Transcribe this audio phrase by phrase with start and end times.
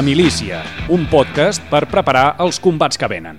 [0.00, 3.36] La Milícia, un podcast per preparar els combats que venen.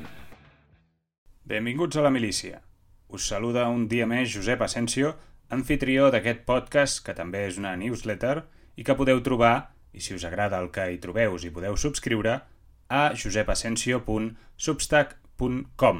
[1.49, 2.61] Benvinguts a La Milícia.
[3.09, 5.17] Us saluda un dia més Josep Asensio,
[5.49, 8.45] anfitrió d'aquest podcast, que també és una newsletter,
[8.77, 11.73] i que podeu trobar, i si us agrada el que hi trobeu, us hi podeu
[11.73, 12.45] subscriure,
[12.93, 15.97] a josepasensio.substack.com.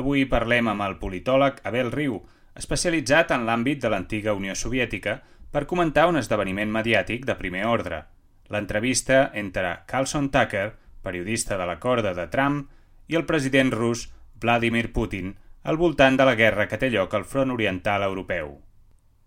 [0.00, 2.24] Avui parlem amb el politòleg Abel Riu,
[2.56, 5.20] especialitzat en l'àmbit de l'antiga Unió Soviètica,
[5.52, 8.15] per comentar un esdeveniment mediàtic de primer ordre,
[8.52, 12.66] l'entrevista entre Carlson Tucker, periodista de la corda de Trump,
[13.08, 14.08] i el president rus
[14.40, 18.56] Vladimir Putin al voltant de la guerra que té lloc al front oriental europeu.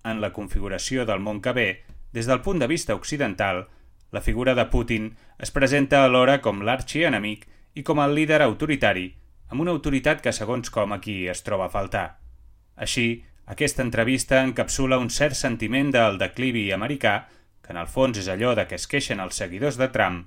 [0.07, 1.69] En la configuració del món que ve,
[2.15, 3.67] des del punt de vista occidental,
[4.11, 9.09] la figura de Putin es presenta alhora com l'arxienemic i com el líder autoritari,
[9.49, 12.07] amb una autoritat que segons com aquí es troba a faltar.
[12.75, 17.27] Així, aquesta entrevista encapsula un cert sentiment del declivi americà,
[17.69, 20.23] que en el fons és allò de què es queixen els seguidors de Trump,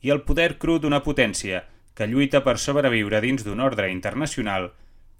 [0.00, 1.58] i el poder cru d'una potència
[1.92, 4.70] que lluita per sobreviure dins d'un ordre internacional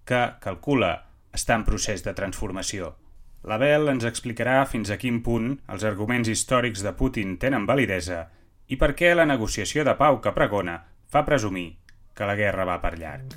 [0.08, 0.94] que, calcula,
[1.36, 2.94] està en procés de transformació.
[3.44, 8.22] L'Abel ens explicarà fins a quin punt els arguments històrics de Putin tenen validesa
[8.72, 10.78] i per què la negociació de pau que pregona
[11.12, 11.74] fa presumir
[12.16, 13.36] que la guerra va per llarg.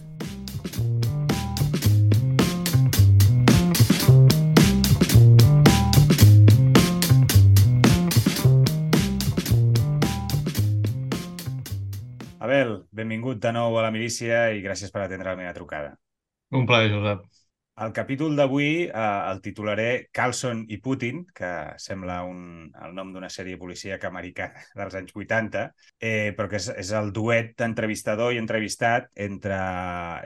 [12.40, 15.92] Abel, benvingut de nou a la milícia i gràcies per atendre la meva trucada.
[16.56, 17.26] Un plaer, Josep.
[17.84, 19.02] El capítol d'avui eh,
[19.32, 22.42] el titularé Carlson i Putin, que sembla un,
[22.86, 25.66] el nom d'una sèrie policíaca americana dels anys 80,
[26.00, 29.60] eh, però que és, és el duet d'entrevistador i entrevistat entre,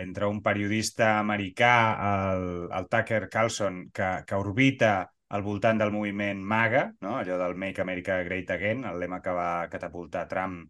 [0.05, 1.73] entre un periodista americà,
[2.11, 2.47] el,
[2.77, 4.93] el Tucker Carlson, que, que orbita
[5.33, 7.17] al voltant del moviment MAGA, no?
[7.17, 10.69] allò del Make America Great Again, el lema que va catapultar Trump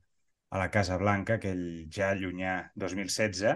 [0.53, 3.55] a la Casa Blanca, aquell ja llunyà 2016,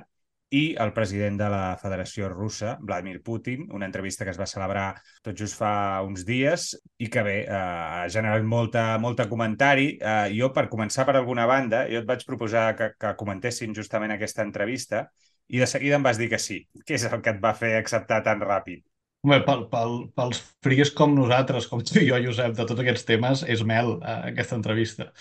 [0.50, 4.88] i el president de la Federació Russa, Vladimir Putin, una entrevista que es va celebrar
[5.24, 6.69] tot just fa uns dies
[7.03, 9.90] i que bé, eh, ha generat molta, molta comentari.
[10.00, 14.16] Eh, jo, per començar per alguna banda, jo et vaig proposar que, que comentessin justament
[14.16, 15.09] aquesta entrevista
[15.47, 16.62] i de seguida em vas dir que sí.
[16.86, 18.86] Què és el que et va fer acceptar tan ràpid?
[19.28, 23.03] Home, pel, pel, pels fries com nosaltres, com tu i jo, Josep, de tots aquests
[23.07, 25.12] temes, és mel, eh, aquesta entrevista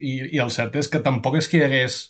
[0.00, 2.00] i, i el cert és que tampoc és que hi hagués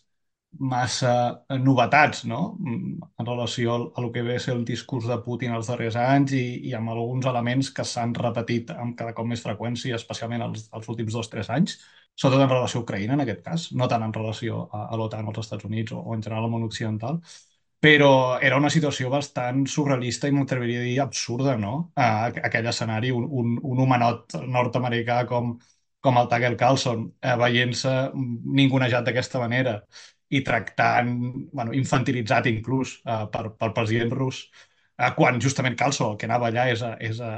[0.58, 1.12] massa
[1.58, 2.56] novetats no?
[2.70, 6.34] en relació a el que ve a ser el discurs de Putin els darrers anys
[6.38, 10.68] i, i amb alguns elements que s'han repetit amb cada cop més freqüència, especialment els,
[10.72, 11.78] els últims dos o tres anys,
[12.14, 15.26] sobretot en relació a Ucraïna, en aquest cas, no tant en relació a, a l'OTAN,
[15.26, 17.18] als Estats Units o, o en general al món occidental,
[17.84, 21.74] però era una situació bastant surrealista i m'atreviria a dir absurda, no?
[22.00, 25.56] aquell escenari, un, un, un humanot nord-americà com,
[26.04, 27.94] com el Tucker Carlson, eh, veient-se
[28.60, 29.78] ningunejat d'aquesta manera
[30.34, 31.10] i tractant,
[31.52, 34.44] bueno, infantilitzat inclús eh, per, pel president rus,
[34.98, 37.32] eh, quan justament Carlson el que anava allà és a, és a,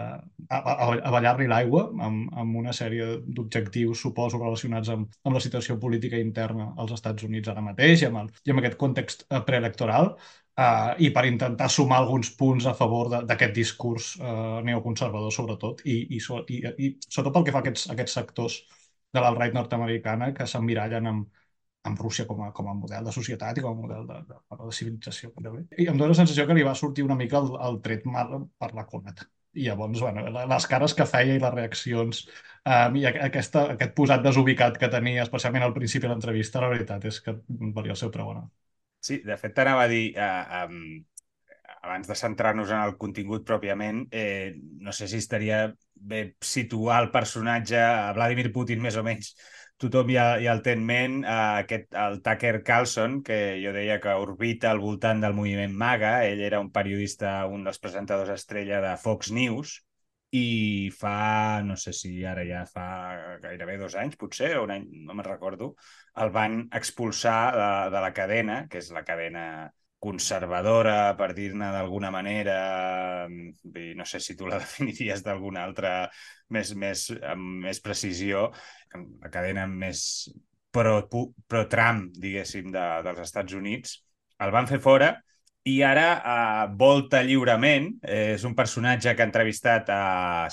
[0.48, 5.44] a, a, a ballar-li l'aigua amb, amb una sèrie d'objectius, suposo, relacionats amb, amb la
[5.44, 9.26] situació política interna als Estats Units ara mateix i amb, el, i amb aquest context
[9.30, 10.14] eh, preelectoral,
[10.56, 15.98] Uh, i per intentar sumar alguns punts a favor d'aquest discurs uh, neoconservador, sobretot, i,
[16.16, 18.56] i, i, i sobretot pel que fa a aquests, aquests sectors
[19.12, 21.44] de l'alt-right nord-americana que s'emmirallen amb,
[21.90, 24.40] amb Rússia com a, com a model de societat i com a model de, de,
[24.40, 25.32] de, de civilització.
[25.76, 28.34] I em dóna la sensació que li va sortir una mica el, el tret mal
[28.58, 29.28] per la culata.
[29.56, 34.24] I llavors, bueno, les cares que feia i les reaccions um, i aquesta, aquest posat
[34.24, 37.38] desubicat que tenia, especialment al principi de l'entrevista, la veritat és que
[37.76, 38.34] valia el seu preu.
[38.36, 38.48] No?
[39.06, 40.80] Sí, de fet t'anava a dir, eh, um,
[41.86, 44.54] abans de centrar-nos en el contingut pròpiament, eh,
[44.86, 45.60] no sé si estaria
[45.94, 49.32] bé situar el personatge, a Vladimir Putin més o menys,
[49.82, 54.00] tothom ja, ja el té en ment, eh, aquest, el Tucker Carlson, que jo deia
[54.02, 58.82] que orbita al voltant del moviment MAGA, ell era un periodista, un dels presentadors estrella
[58.82, 59.78] de Fox News,
[60.34, 62.86] i fa, no sé si ara ja fa
[63.42, 65.74] gairebé dos anys, potser, o un any, no me'n recordo,
[66.22, 69.46] el van expulsar de, de la cadena, que és la cadena
[70.02, 72.56] conservadora, per dir-ne d'alguna manera,
[73.28, 75.94] no sé si tu la definiries d'alguna altra
[76.52, 78.50] més, més, amb més precisió,
[78.94, 80.02] la cadena més
[80.76, 83.96] pro-Trump, pro diguéssim, de, dels Estats Units,
[84.44, 85.14] el van fer fora
[85.66, 87.88] i ara uh, volta lliurement.
[88.16, 90.00] És un personatge que ha entrevistat a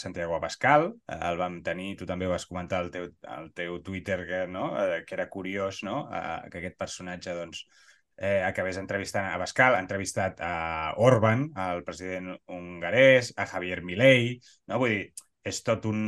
[0.01, 0.89] Santiago Abascal.
[1.13, 4.71] El vam tenir, tu també ho vas comentar al teu, al teu Twitter, que, no?
[4.73, 6.05] Uh, que era curiós no?
[6.09, 7.65] uh, que aquest personatge doncs,
[8.17, 9.75] eh, acabés entrevistant a Abascal.
[9.75, 10.53] Ha entrevistat a
[10.97, 14.33] Orban, el president hongarès, a Javier Milei.
[14.69, 14.81] No?
[14.81, 15.05] Vull dir,
[15.45, 16.01] és tot un,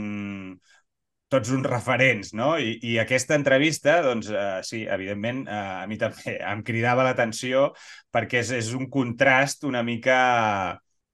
[1.36, 2.54] tots uns referents, no?
[2.62, 7.70] I, i aquesta entrevista, doncs, eh, sí, evidentment, eh, a mi també em cridava l'atenció
[8.16, 10.18] perquè és, és un contrast una mica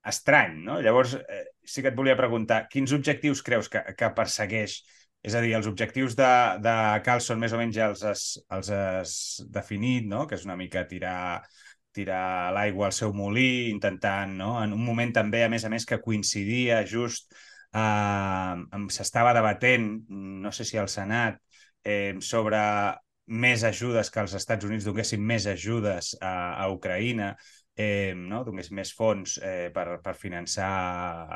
[0.07, 0.79] estrany, no?
[0.81, 4.81] Llavors, eh, sí que et volia preguntar, quins objectius creus que, que persegueix?
[5.21, 6.29] És a dir, els objectius de,
[6.65, 6.75] de
[7.05, 8.23] Carlson més o menys ja els has,
[8.55, 9.11] els has
[9.53, 10.25] definit, no?
[10.29, 11.43] Que és una mica tirar
[11.91, 14.53] tirar l'aigua al seu molí, intentant, no?
[14.63, 17.35] en un moment també, a més a més, que coincidia just,
[17.73, 21.39] eh, s'estava debatent, no sé si al Senat,
[21.83, 22.59] eh, sobre
[23.31, 26.33] més ajudes, que els Estats Units donessin més ajudes a,
[26.63, 27.35] a Ucraïna,
[27.75, 28.43] eh, no?
[28.43, 30.71] donés més fons eh, per, per finançar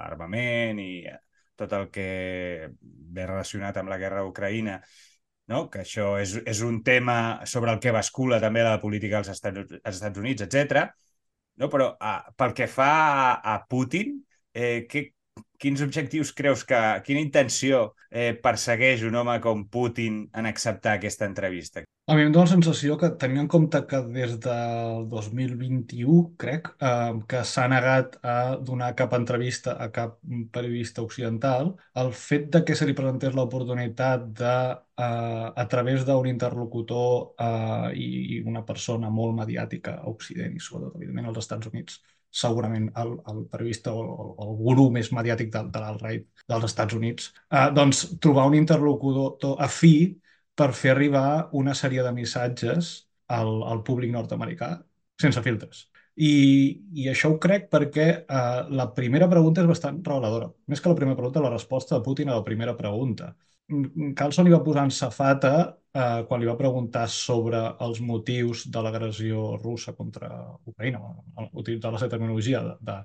[0.04, 1.06] armament i
[1.56, 2.08] tot el que
[2.84, 4.82] ve relacionat amb la guerra a Ucraïna
[5.48, 5.66] no?
[5.70, 9.78] que això és, és un tema sobre el que bascula també la política als Estats,
[9.84, 10.88] als Estats Units, etc.
[11.62, 11.70] No?
[11.72, 14.18] Però a, pel que fa a, a Putin,
[14.54, 15.08] eh, que,
[15.60, 21.28] quins objectius creus que, quina intenció eh, persegueix un home com Putin en acceptar aquesta
[21.30, 21.84] entrevista?
[22.06, 26.70] A mi em dóna la sensació que, tenint en compte que des del 2021, crec,
[26.78, 30.20] eh, que s'ha negat a donar cap entrevista a cap
[30.54, 31.74] periodista occidental,
[32.04, 34.56] el fet de que se li presentés l'oportunitat de,
[35.02, 41.00] eh, a través d'un interlocutor eh, i, una persona molt mediàtica a Occident i sobretot,
[41.02, 42.04] evidentment, als Estats Units,
[42.36, 46.98] segurament el, el periodista o el, el gurú més mediàtic de, de l'alt-right dels Estats
[46.98, 49.96] Units, eh, doncs trobar un interlocutor afí
[50.56, 51.26] per fer arribar
[51.62, 52.94] una sèrie de missatges
[53.40, 54.72] al, al públic nord-americà
[55.22, 55.86] sense filtres.
[56.16, 56.32] I,
[56.96, 60.52] I això ho crec perquè eh, la primera pregunta és bastant reveladora.
[60.72, 63.34] Més que la primera pregunta, la resposta de Putin a la primera pregunta.
[64.20, 68.84] Carlson li va posar en safata eh, quan li va preguntar sobre els motius de
[68.86, 70.30] l'agressió russa contra
[70.70, 71.02] Ucraïna,
[71.52, 73.00] utilitzar la seva tecnologia de, de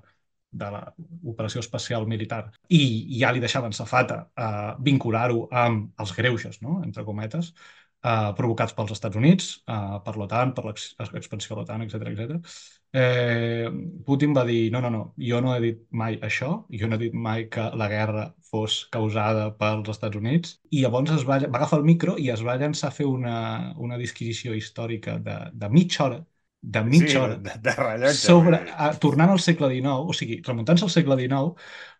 [0.51, 2.41] de l'operació especial militar
[2.75, 2.81] i
[3.19, 6.81] ja li deixaven safata eh, vincular-ho amb els greuges, no?
[6.83, 7.53] entre cometes,
[8.03, 12.55] eh, provocats pels Estats Units, eh, per l'OTAN, per l'expansió de l'OTAN, etc etc.
[12.93, 13.69] Eh,
[14.05, 16.51] Putin va dir, no, no, no, jo no he dit mai això,
[16.81, 21.13] jo no he dit mai que la guerra fos causada pels Estats Units, i llavors
[21.15, 23.37] es va, va agafar el micro i es va llançar a fer una,
[23.77, 26.19] una disquisició històrica de, de mitja hora
[26.61, 28.13] de mitja sí, hora de, de rellotge.
[28.13, 31.55] sobre, a, tornant al segle XIX, o sigui, remuntant-se al segle XIX,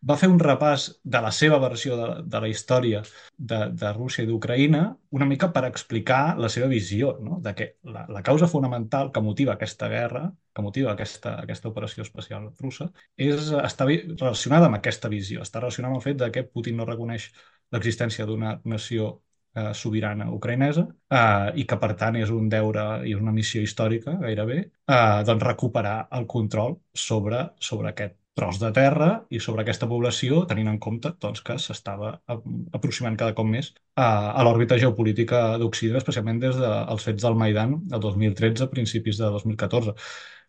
[0.06, 3.02] va fer un repàs de la seva versió de, de la història
[3.38, 4.84] de, de Rússia i d'Ucraïna
[5.18, 7.40] una mica per explicar la seva visió, no?
[7.42, 12.06] de que la, la causa fonamental que motiva aquesta guerra, que motiva aquesta, aquesta operació
[12.06, 16.46] especial russa, és, està relacionada amb aquesta visió, està relacionada amb el fet de que
[16.46, 17.32] Putin no reconeix
[17.74, 19.16] l'existència d'una nació
[19.56, 24.18] eh, sobirana ucraïnesa eh, i que, per tant, és un deure i una missió històrica,
[24.22, 26.78] gairebé, eh, doncs recuperar el control
[27.08, 31.58] sobre, sobre aquest tros de terra i sobre aquesta població, tenint en compte doncs, que
[31.60, 37.36] s'estava aproximant cada cop més a, a l'òrbita geopolítica d'Occident, especialment des dels fets del
[37.42, 39.96] Maidan el 2013, principis de 2014.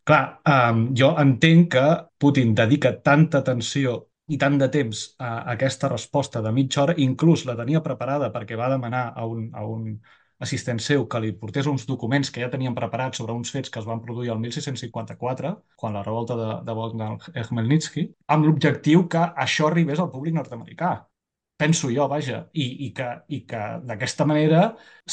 [0.08, 0.22] Clar,
[0.54, 1.84] eh, jo entenc que
[2.22, 3.98] Putin dedica tanta atenció
[4.28, 8.58] i tant de temps a aquesta resposta de mitja hora, inclús la tenia preparada perquè
[8.58, 9.96] va demanar a un, a un
[10.42, 13.78] assistent seu que li portés uns documents que ja tenien preparats sobre uns fets que
[13.82, 19.22] es van produir el 1654, quan la revolta de, de Bogdan Khmelnytsky, amb l'objectiu que
[19.46, 20.92] això arribés al públic nord-americà.
[21.62, 24.64] Penso jo, vaja, i, i que, i que d'aquesta manera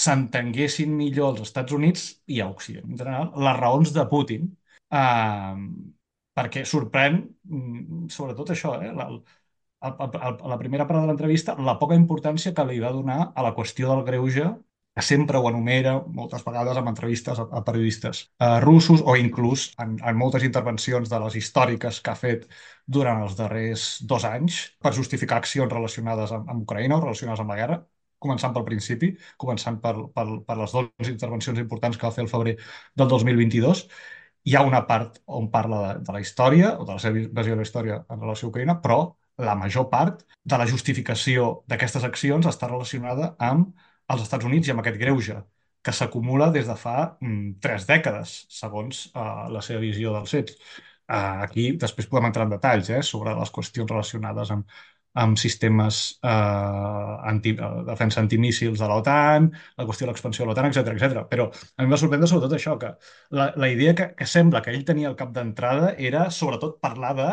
[0.03, 4.49] s'entenguessin millor als Estats Units i a Occident, en general, les raons de Putin
[4.89, 5.55] eh,
[6.39, 7.19] perquè sorprèn,
[7.49, 9.09] mm, sobretot això, eh, la,
[9.81, 13.19] a, a, a la primera part de l'entrevista, la poca importància que li va donar
[13.35, 14.49] a la qüestió del greuge,
[14.95, 19.69] que sempre ho enumera moltes vegades en entrevistes a, a periodistes eh, russos o inclús
[19.83, 22.47] en, en moltes intervencions de les històriques que ha fet
[22.97, 27.53] durant els darrers dos anys per justificar accions relacionades amb, amb Ucraïna o relacionades amb
[27.53, 27.79] la guerra,
[28.19, 32.31] començant pel principi, començant per, per, per les dues intervencions importants que va fer el
[32.33, 32.57] febrer
[32.99, 33.85] del 2022,
[34.45, 37.55] hi ha una part on parla de, de la història, o de la seva visió
[37.55, 38.99] de la història en relació a Ucraïna, però
[39.39, 43.71] la major part de la justificació d'aquestes accions està relacionada amb
[44.13, 45.39] els Estats Units i amb aquest greuge
[45.85, 50.57] que s'acumula des de fa mm, tres dècades, segons uh, la seva visió dels fets.
[51.09, 54.67] Uh, aquí després podem entrar en detalls eh, sobre les qüestions relacionades amb
[55.13, 57.55] amb sistemes eh, anti,
[57.87, 61.23] defensa antimíssils de l'OTAN, la qüestió de l'expansió de l'OTAN, etc etc.
[61.31, 62.93] Però a mi va sorprendre sobretot això, que
[63.35, 67.15] la, la idea que, que sembla que ell tenia al cap d'entrada era sobretot parlar
[67.17, 67.29] de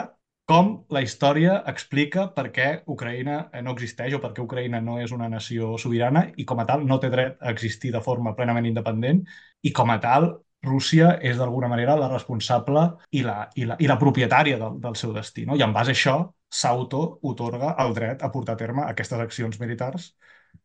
[0.47, 5.13] com la història explica per què Ucraïna no existeix o per què Ucraïna no és
[5.17, 8.69] una nació sobirana i com a tal no té dret a existir de forma plenament
[8.71, 9.25] independent
[9.67, 10.29] i com a tal
[10.67, 12.87] Rússia és d'alguna manera la responsable
[13.19, 15.45] i la, i la, i la propietària del, del seu destí.
[15.47, 15.57] No?
[15.59, 16.17] I en base a això
[16.51, 20.15] s'auto-otorga el dret a portar a terme aquestes accions militars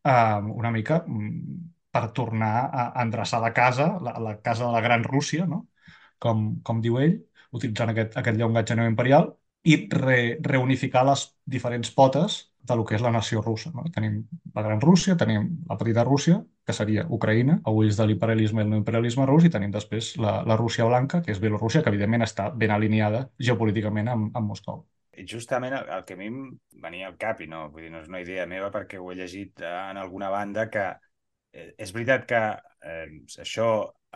[0.04, 1.58] eh, una mica mm,
[1.92, 5.68] per tornar a endreçar la casa, la, la casa de la Gran Rússia, no?
[6.20, 7.18] com, com diu ell,
[7.52, 9.34] utilitzant aquest, aquest llenguatge neoimperial,
[9.64, 12.38] i re, reunificar les diferents potes
[12.70, 13.72] de lo que és la nació russa.
[13.76, 13.84] No?
[13.94, 14.22] Tenim
[14.56, 18.66] la Gran Rússia, tenim la petita Rússia, que seria Ucraïna, a ulls de l'imperialisme i
[18.66, 22.26] el neoimperialisme rus, i tenim després la, la Rússia blanca, que és Bielorússia, que evidentment
[22.28, 24.86] està ben alineada geopolíticament amb, amb Moscou.
[25.28, 26.42] Justament el, el que a mi em
[26.84, 29.18] venia al cap, i no, vull dir, no és una idea meva perquè ho he
[29.20, 30.88] llegit eh, en alguna banda, que
[31.54, 32.42] eh, és veritat que
[32.92, 33.06] eh,
[33.44, 33.70] això,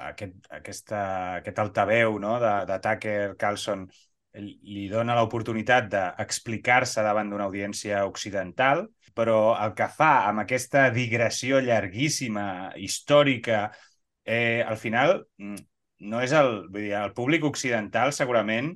[0.09, 1.01] aquest, aquesta,
[1.41, 3.87] aquest altaveu no, de, de Tucker Carlson
[4.35, 8.83] li dona l'oportunitat d'explicar-se davant d'una audiència occidental,
[9.15, 13.69] però el que fa amb aquesta digressió llarguíssima, històrica,
[14.25, 15.61] eh, al final mm,
[16.11, 16.51] no és el...
[16.67, 18.73] Vull dir, el públic occidental segurament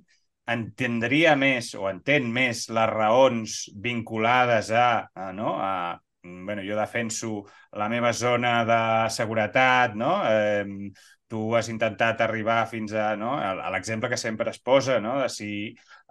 [0.53, 5.55] entendria més o entén més les raons vinculades a, a, no?
[5.61, 7.45] a bueno, jo defenso
[7.79, 8.81] la meva zona de
[9.13, 10.19] seguretat, no?
[10.27, 10.91] Eh,
[11.29, 13.35] tu has intentat arribar fins a, no?
[13.37, 15.19] a l'exemple que sempre es posa, no?
[15.21, 15.49] de si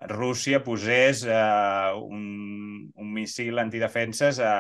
[0.06, 4.52] Rússia posés eh, un, un missil antidefenses a,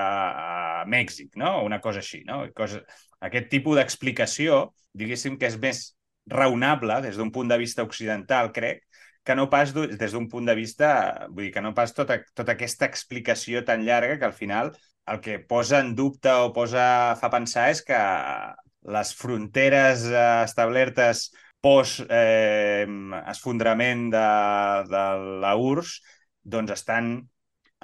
[0.82, 1.60] a Mèxic, no?
[1.62, 2.24] una cosa així.
[2.26, 2.42] No?
[2.58, 2.82] Cosa...
[3.22, 4.64] Aquest tipus d'explicació,
[4.98, 5.84] diguéssim que és més
[6.28, 8.82] raonable des d'un punt de vista occidental, crec,
[9.28, 10.90] que no pas des d'un punt de vista,
[11.28, 14.72] vull dir, que no pas tota, tota aquesta explicació tan llarga que al final
[15.12, 17.98] el que posa en dubte o posa, fa pensar és que
[18.94, 21.28] les fronteres eh, establertes
[21.60, 24.26] post eh, de,
[24.94, 25.04] de
[25.44, 26.00] la URSS
[26.44, 27.12] doncs estan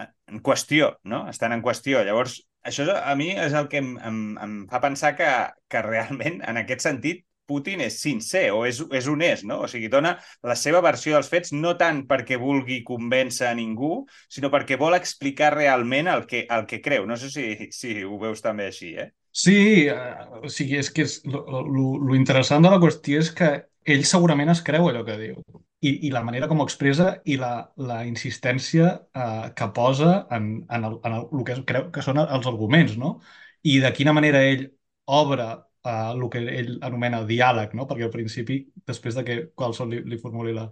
[0.00, 1.28] en qüestió, no?
[1.28, 2.02] Estan en qüestió.
[2.06, 5.30] Llavors, això a mi és el que em, em, em fa pensar que,
[5.68, 9.60] que realment, en aquest sentit, Putin és sincer o és, és honest, no?
[9.64, 10.14] O sigui, dona
[10.46, 14.96] la seva versió dels fets no tant perquè vulgui convèncer a ningú, sinó perquè vol
[14.98, 17.08] explicar realment el que, el que creu.
[17.10, 19.10] No sé si, si ho veus també així, eh?
[19.34, 19.58] Sí,
[19.90, 23.54] eh, o sigui, és que és, lo, lo, lo interessant de la qüestió és que
[23.84, 25.40] ell segurament es creu allò que diu
[25.84, 27.52] i, i la manera com ho expressa i la,
[27.90, 32.20] la insistència eh, que posa en, en, el, en el, el que creu que són
[32.22, 33.18] els arguments, no?
[33.64, 34.68] I de quina manera ell
[35.18, 35.48] obre
[35.84, 37.86] eh, el que ell anomena diàleg, no?
[37.90, 40.66] Perquè al principi, després de que qualsevol li, li formuli la,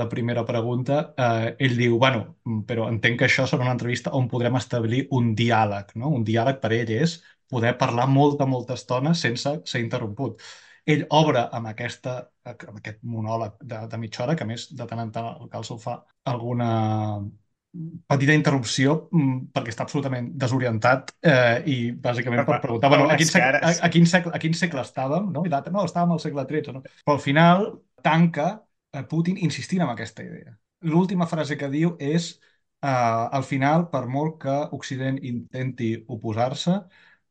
[0.00, 2.24] la primera pregunta, eh, ell diu, bueno,
[2.68, 6.12] però entenc que això serà una entrevista on podrem establir un diàleg, no?
[6.18, 7.18] Un diàleg per ell és
[7.52, 10.40] poder parlar molta, molta estona sense ser interromput.
[10.92, 12.16] Ell obre amb, aquesta,
[12.48, 15.76] amb aquest monòleg de, de mitja hora, que més de tant en tant el Calço
[15.78, 16.00] fa
[16.32, 16.70] alguna
[17.72, 23.30] petita interrupció mm, perquè està absolutament desorientat eh, i bàsicament per preguntar bueno, a, quin
[23.30, 25.44] segle, a, a, quin segle, a quin segle estàvem no?
[25.48, 26.82] i l'altre, no, estàvem al segle XIII no?
[26.84, 27.64] però al final
[28.04, 28.48] tanca
[28.92, 30.52] eh, Putin insistint en aquesta idea
[30.84, 32.34] l'última frase que diu és
[32.82, 32.88] eh,
[33.38, 36.76] al final per molt que Occident intenti oposar-se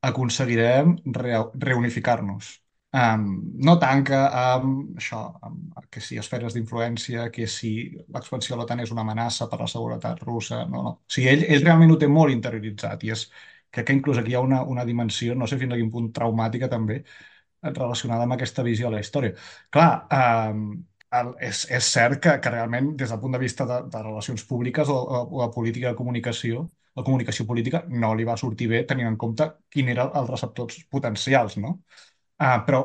[0.02, 2.56] aconseguirem re reunificar-nos.
[3.00, 3.22] Um,
[3.64, 7.70] no tanca amb això, amb, que si esferes d'influència, que si
[8.12, 10.92] l'expansió de l'OTAN és una amenaça per a la seguretat russa, no, no.
[11.00, 13.24] O sigui, ell, ell realment ho té molt interioritzat i és,
[13.72, 16.12] crec que inclús aquí hi ha una, una dimensió, no sé fins a quin punt
[16.20, 17.00] traumàtica també,
[17.64, 19.36] relacionada amb aquesta visió de la història.
[19.72, 19.90] Clar,
[20.52, 20.68] um,
[21.20, 24.44] el, és, és cert que, que realment, des del punt de vista de, de relacions
[24.52, 26.68] públiques o, o, de política de comunicació,
[27.00, 30.82] la comunicació política no li va sortir bé tenint en compte quin eren els receptors
[30.92, 31.78] potencials, no?
[32.42, 32.82] Uh, però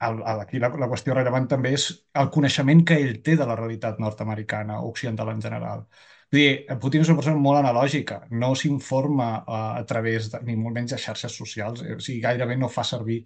[0.00, 1.86] el, el, aquí la, la qüestió rellevant també és
[2.20, 5.84] el coneixement que ell té de la realitat nord-americana occidental en general.
[6.32, 10.56] Vull dir, Putin és una persona molt analògica, no s'informa uh, a través, de, ni
[10.58, 13.20] molt menys de xarxes socials, eh, o sigui, gairebé no fa servir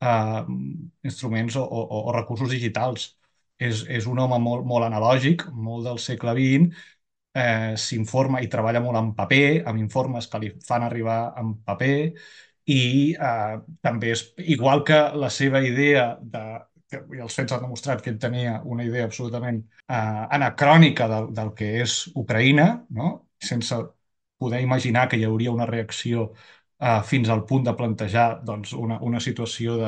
[0.00, 0.40] uh,
[1.04, 3.10] instruments o, o, o recursos digitals.
[3.60, 6.82] És, és un home molt, molt analògic, molt del segle XX,
[7.36, 11.96] eh, s'informa i treballa molt en paper, amb informes que li fan arribar en paper,
[12.66, 14.22] i eh, també és
[14.54, 16.44] igual que la seva idea de
[16.90, 21.52] que, els fets han demostrat que ell tenia una idea absolutament eh, anacrònica del, del
[21.58, 23.12] que és Ucraïna, no?
[23.38, 23.78] sense
[24.38, 29.00] poder imaginar que hi hauria una reacció eh, fins al punt de plantejar doncs, una,
[29.00, 29.78] una situació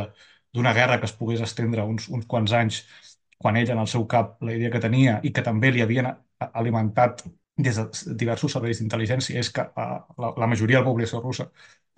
[0.54, 2.82] d'una guerra que es pogués estendre uns, uns quants anys
[3.38, 6.08] quan ell en el seu cap la idea que tenia i que també li havien
[6.49, 7.23] alimentat
[7.58, 11.49] des de diversos serveis d'intel·ligència és que uh, la, la majoria de la població russa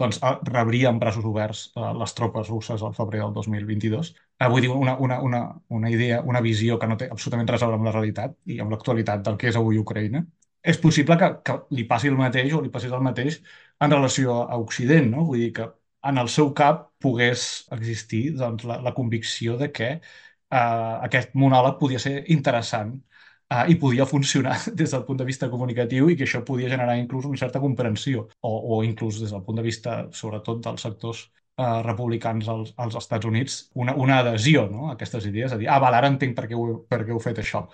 [0.00, 4.12] doncs, uh, rebria en braços oberts uh, les tropes russes al febrer del 2022.
[4.40, 7.62] Uh, vull dir, una, una, una, una idea, una visió que no té absolutament res
[7.62, 10.24] a veure amb la realitat i amb l'actualitat del que és avui Ucraïna.
[10.60, 13.40] És possible que, que li passi el mateix o li passi el mateix
[13.80, 15.24] en relació a Occident, no?
[15.28, 15.68] Vull dir que
[16.10, 21.78] en el seu cap pogués existir doncs, la, la convicció de que uh, aquest monòleg
[21.80, 22.96] podia ser interessant
[23.50, 26.96] uh, i podia funcionar des del punt de vista comunicatiu i que això podia generar
[26.98, 31.24] inclús una certa comprensió o, o inclús des del punt de vista, sobretot, dels sectors
[31.58, 34.88] uh, republicans als, als Estats Units, una, una adhesió no?
[34.88, 37.22] a aquestes idees, a dir, ah, val, ara entenc per què heu, per què heu
[37.22, 37.66] fet això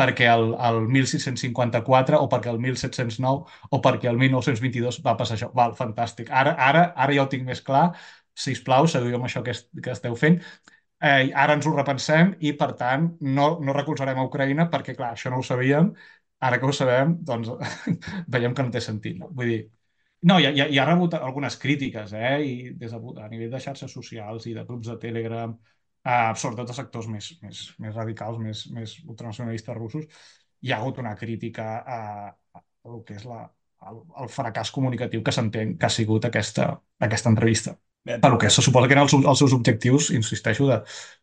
[0.00, 5.50] perquè el, el 1654 o perquè el 1709 o perquè el 1922 va passar això.
[5.54, 6.32] Val, fantàstic.
[6.34, 7.92] Ara, ara, ara ja ho tinc més clar.
[8.34, 10.40] Si us plau, seguiu amb això que, que esteu fent
[11.08, 13.08] eh, ara ens ho repensem i, per tant,
[13.38, 15.92] no, no recolzarem a Ucraïna perquè, clar, això no ho sabíem.
[16.44, 17.50] Ara que ho sabem, doncs
[18.34, 19.16] veiem que no té sentit.
[19.20, 19.30] No?
[19.38, 19.60] Vull dir,
[20.30, 22.34] no, hi ha, hi ha rebut algunes crítiques, eh?
[22.44, 25.54] I des de, a nivell de xarxes socials i de grups de Telegram,
[26.04, 30.08] eh, sobretot de sectors més, més, més radicals, més, més ultranacionalistes russos,
[30.64, 32.00] hi ha hagut una crítica a,
[32.56, 33.42] a el que és la,
[33.90, 36.70] el, el fracàs comunicatiu que s'entén que ha sigut aquesta,
[37.08, 37.76] aquesta entrevista.
[38.04, 40.68] Pel que se suposa que eren els, els seus objectius, insisteixo,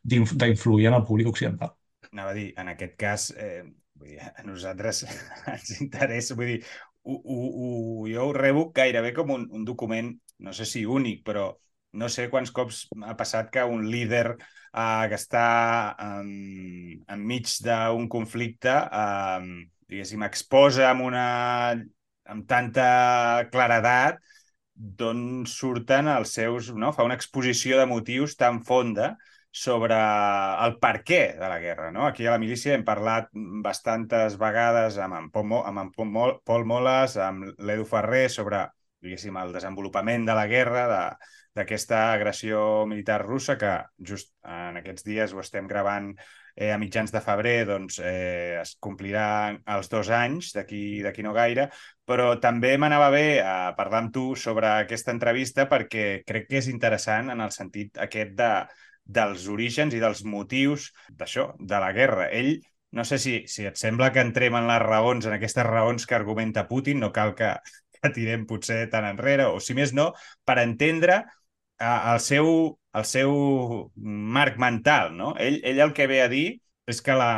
[0.02, 1.76] d'influir en el públic occidental.
[2.10, 3.62] Anava a dir, en aquest cas, eh,
[4.02, 5.04] vull dir, a nosaltres
[5.54, 6.62] ens interessa, vull dir,
[7.04, 10.10] ho, ho, ho, jo ho rebo gairebé com un, un document,
[10.42, 11.52] no sé si únic, però
[12.02, 15.46] no sé quants cops ha passat que un líder eh, que està
[16.02, 16.34] en,
[17.14, 21.26] enmig d'un conflicte, eh, diguéssim, exposa amb, una,
[22.32, 22.90] amb tanta
[23.54, 24.22] claredat
[24.76, 26.72] d'on surten els seus...
[26.74, 26.92] No?
[26.96, 29.16] Fa una exposició de motius tan fonda
[29.52, 29.98] sobre
[30.66, 31.92] el per què de la guerra.
[31.92, 32.06] No?
[32.08, 33.28] Aquí a la milícia hem parlat
[33.66, 38.66] bastantes vegades amb en Pol, amb en Pol Moles, amb l'Edu Ferrer, sobre
[39.02, 40.86] diguéssim, el desenvolupament de la guerra,
[41.58, 43.74] d'aquesta agressió militar russa, que
[44.12, 46.14] just en aquests dies ho estem gravant
[46.56, 51.70] eh, a mitjans de febrer doncs, eh, es compliran els dos anys, d'aquí no gaire,
[52.06, 56.62] però també m'anava bé a eh, parlar amb tu sobre aquesta entrevista perquè crec que
[56.62, 58.52] és interessant en el sentit aquest de,
[59.06, 62.30] dels orígens i dels motius d'això, de la guerra.
[62.32, 62.58] Ell,
[62.92, 66.18] no sé si, si et sembla que entrem en les raons, en aquestes raons que
[66.18, 67.54] argumenta Putin, no cal que,
[68.02, 70.12] que tirem potser tan enrere, o si més no,
[70.46, 71.22] per entendre
[71.82, 72.52] el seu,
[72.94, 73.34] el seu
[74.38, 75.34] marc mental, no?
[75.40, 76.46] Ell, ell el que ve a dir
[76.92, 77.32] és que la,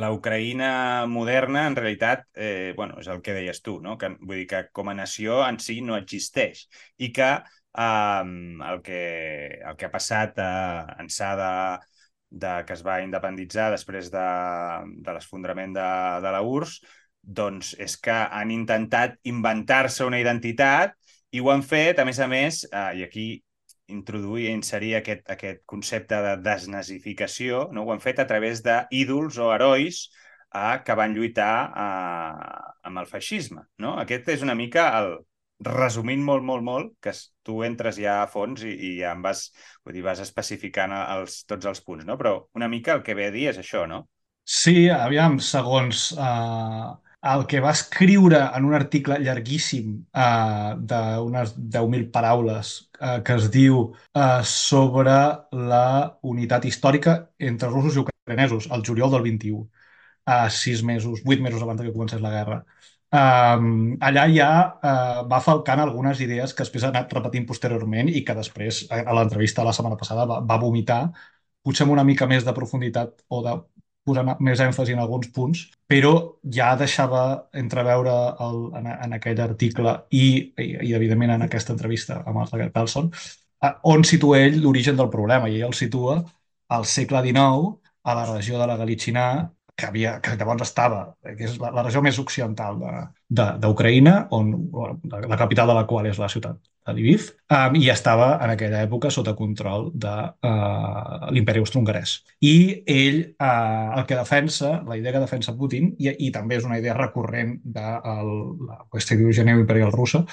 [0.00, 3.96] la Ucraïna moderna, en realitat, eh, bueno, és el que deies tu, no?
[3.98, 6.66] que, vull dir que com a nació en si no existeix
[6.98, 8.24] i que eh,
[8.70, 9.02] el, que,
[9.60, 11.52] el que ha passat eh, ençà de,
[12.30, 14.30] de que es va independitzar després de,
[15.04, 15.90] de l'esfondrament de,
[16.24, 16.80] de la URSS,
[17.20, 20.96] doncs és que han intentat inventar-se una identitat
[21.36, 23.26] i ho han fet, a més a més, eh, i aquí
[23.92, 27.84] introduir i inserir aquest, aquest concepte de desnazificació, no?
[27.84, 30.04] ho han fet a través d'ídols o herois
[30.54, 33.66] eh, que van lluitar eh, amb el feixisme.
[33.82, 33.96] No?
[34.04, 35.18] Aquest és una mica el,
[35.60, 37.12] resumint molt, molt, molt, que
[37.44, 39.48] tu entres ja a fons i, i ja em vas,
[39.84, 42.16] vull dir, vas especificant els, tots els punts, no?
[42.20, 44.06] Però una mica el que ve a dir és això, no?
[44.50, 52.06] Sí, aviam, segons uh, el que va escriure en un article llarguíssim uh, d'unes 10.000
[52.14, 55.16] paraules uh, que es diu uh, sobre
[55.72, 55.84] la
[56.22, 59.66] unitat històrica entre russos i ucranesos, el juliol del 21,
[60.32, 62.62] uh, sis mesos, vuit mesos abans que comencés la guerra.
[63.10, 68.22] Um, allà ja uh, va falcant algunes idees que després ha anat repetint posteriorment i
[68.24, 71.02] que després, a, a l'entrevista la setmana passada, va, va vomitar,
[71.66, 73.56] potser amb una mica més de profunditat o de
[74.10, 76.12] posant més èmfasi en alguns punts, però
[76.56, 77.22] ja deixava
[77.62, 80.26] entreveure el, en, en aquell article i,
[80.58, 83.10] i, i, evidentment, en aquesta entrevista amb el Tucker Carlson,
[83.92, 85.48] on situa ell l'origen del problema.
[85.48, 86.18] I ell el situa
[86.76, 89.26] al segle XIX, a la regió de la Galichinà,
[89.80, 92.78] que, havia, que llavors estava, que és la, la regió més occidental
[93.30, 94.52] d'Ucraïna, on
[95.08, 98.54] la, la capital de la qual és la ciutat de Lviv, um, i estava en
[98.54, 100.14] aquella època sota control de
[100.48, 102.16] uh, l'imperi austro-hongarès.
[102.44, 102.56] I
[102.88, 106.80] ell uh, el que defensa, la idea que defensa Putin, i, i també és una
[106.80, 108.34] idea recurrent de el,
[108.68, 110.24] la qüestió ideologia neoimperial russa,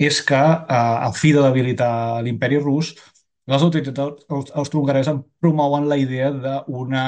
[0.00, 2.94] és que uh, a fi de debilitar l'imperi rus,
[3.50, 7.04] les autoritats austro-hongareses promouen la idea d'una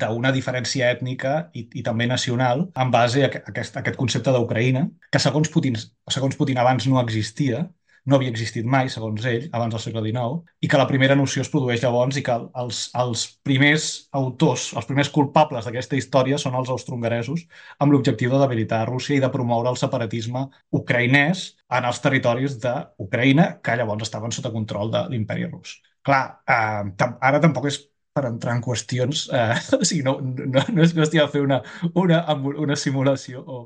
[0.00, 4.86] d'una diferència ètnica i, i també nacional en base a aquest, a aquest concepte d'Ucraïna,
[5.12, 5.78] que segons Putin,
[6.10, 7.66] segons Putin abans no existia,
[8.04, 11.44] no havia existit mai, segons ell, abans del segle XIX, i que la primera noció
[11.44, 13.86] es produeix llavors i que els, els primers
[14.18, 17.44] autors, els primers culpables d'aquesta història són els austrongaresos,
[17.78, 21.46] amb l'objectiu de debilitar Rússia i de promoure el separatisme ucraïnès
[21.78, 25.78] en els territoris d'Ucraïna, que llavors estaven sota control de l'imperi rus.
[26.02, 27.78] Clar, eh, ara tampoc és
[28.12, 31.60] per entrar en qüestions, eh, o sigui, no, no, no és qüestió de fer una,
[31.94, 32.20] una,
[32.66, 33.58] una simulació o,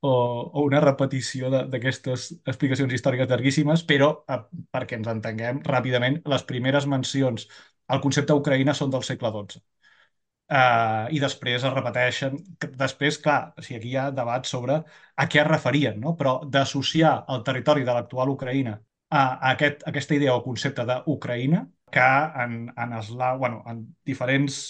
[0.00, 4.40] o, o una repetició d'aquestes explicacions històriques llarguíssimes, però eh,
[4.74, 7.48] perquè ens entenguem ràpidament, les primeres mencions
[7.88, 9.62] al concepte Ucraïna són del segle XII.
[10.50, 12.36] eh, i després es repeteixen.
[12.82, 14.78] Després, clar, o sigui, aquí hi ha debat sobre
[15.16, 16.14] a què es referien, no?
[16.20, 18.76] però d'associar el territori de l'actual Ucraïna
[19.10, 19.22] a,
[19.52, 22.10] aquest, a aquesta idea o concepte d'Ucraïna, que
[22.44, 24.60] en, en, eslau, bueno, en diferents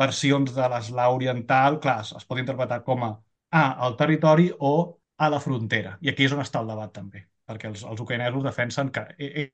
[0.00, 3.14] versions de l'eslau oriental, clar, es pot interpretar com a
[3.54, 5.94] a el territori o a la frontera.
[6.02, 9.44] I aquí és on està el debat també, perquè els, els ucraïnesos defensen que en
[9.44, 9.46] e,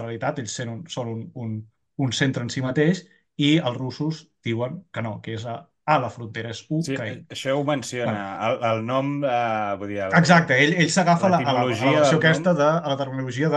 [0.00, 1.58] realitat ells un, són un, un,
[2.06, 3.04] un centre en si mateix
[3.36, 7.20] i els russos diuen que no, que és a, a la frontera, és Ucraïna.
[7.20, 8.48] Sí, això ho menciona, bueno.
[8.48, 10.00] el, el nom, eh, vull dir...
[10.06, 12.96] El, Exacte, ell, ell s'agafa la, a la, a la versió aquesta de a la
[13.02, 13.52] terminologia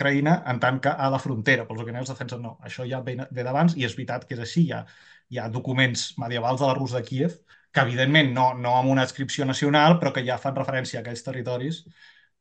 [0.00, 3.16] d'Ucraïna en tant que a la frontera, però els ucraïnesos defensen no, això ja ve,
[3.30, 4.84] ve d'abans i és veritat que és així, hi ha,
[5.30, 7.36] hi ha documents medievals de la Rus de Kiev
[7.72, 11.22] que evidentment no, no amb una adscripció nacional, però que ja fan referència a aquells
[11.22, 11.84] territoris,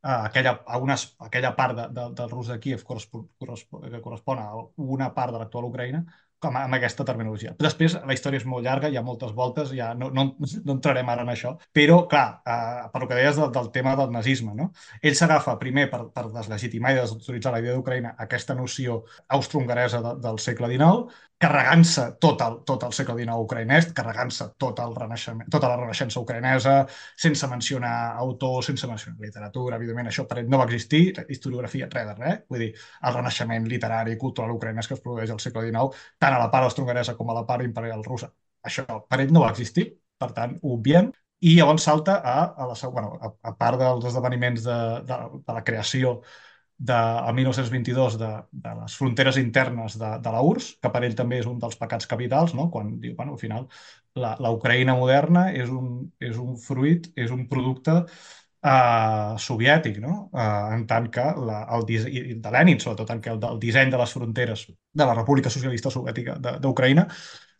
[0.02, 3.84] a aquella, a unes, a aquella part de, de, del rus de Kiev correspon, correspon,
[3.91, 4.48] que correspon a
[4.95, 6.06] una part de l'actual Ucraïna,
[6.39, 7.54] com amb aquesta terminologia.
[7.60, 11.10] Després, la història és molt llarga, hi ha moltes voltes, ja no, no, no entrarem
[11.12, 14.56] ara en això, però, clar, eh, per lo que deies del, del tema del nazisme,
[14.56, 14.69] no?
[15.02, 19.02] ell s'agafa primer per, per deslegitimar i desautoritzar la idea d'Ucraïna aquesta noció
[19.36, 24.80] austro-hongaresa de, del segle XIX, carregant-se tot el, tot el segle XIX ucraïnès, carregant-se tot
[24.97, 26.73] renaixement, tota la renaixença ucraïnesa,
[27.25, 32.10] sense mencionar autors, sense mencionar literatura, evidentment això per ell no va existir, historiografia, res
[32.10, 32.69] de res, vull dir,
[33.08, 36.52] el renaixement literari i cultural ucraïnès que es produeix al segle XIX, tant a la
[36.52, 38.32] part austrongaresa com a la part imperial russa.
[38.67, 39.88] Això per ell no va existir,
[40.19, 41.08] per tant, ho obviem,
[41.39, 45.56] i llavors salta a, a, la, bueno, a, a part dels esdeveniments de, de, de
[45.56, 46.17] la creació
[46.80, 46.96] de,
[47.28, 51.42] el 1922 de, de les fronteres internes de, de la URSS, que per ell també
[51.44, 52.70] és un dels pecats capitals, no?
[52.72, 53.68] quan diu, bueno, al final,
[54.15, 60.30] la, la Ucraïna moderna és un, és un fruit, és un producte eh, soviètic, no?
[60.34, 64.00] eh, en tant que la, el de Lenin, sobretot en què el, el disseny de
[64.00, 67.10] les fronteres de la República Socialista Soviètica d'Ucraïna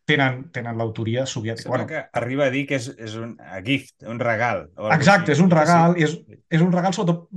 [0.10, 1.70] tenen, tenen l'autoria soviètica.
[1.72, 4.66] Bueno, que arriba a dir que és, és un a gift, un regal.
[4.96, 6.08] Exacte, és un regal, sí.
[6.08, 7.28] és, és un regal sobretot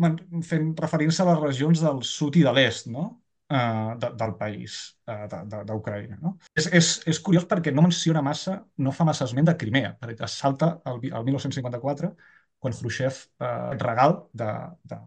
[0.49, 3.11] fent referència a les regions del sud i de l'est, no?
[3.53, 4.75] Uh, de, del país,
[5.13, 5.27] uh,
[5.69, 6.17] d'Ucraïna.
[6.25, 6.39] No?
[6.57, 9.91] És, és, és curiós perquè no menciona massa, no fa massa esment de Crimea.
[10.01, 12.15] perquè salta el, el 1954
[12.63, 13.49] quan Khrushchev eh,
[13.81, 14.51] regal de,
[14.87, 14.99] de,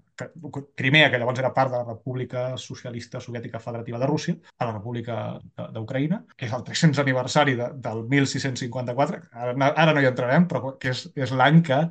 [0.76, 4.74] Crimea, que llavors era part de la República Socialista Soviètica Federativa de Rússia, a la
[4.78, 5.16] República
[5.76, 10.76] d'Ucraïna, que és el 300 aniversari de, del 1654, ara, ara no hi entrarem, però
[10.80, 11.82] que és, és l'any que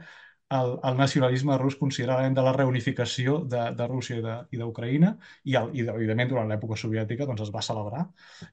[0.55, 5.57] el, el nacionalisme rus considera l'any de la reunificació de, de Rússia i d'Ucraïna i,
[5.61, 8.07] el, i, evidentment, durant l'època soviètica doncs, es va celebrar.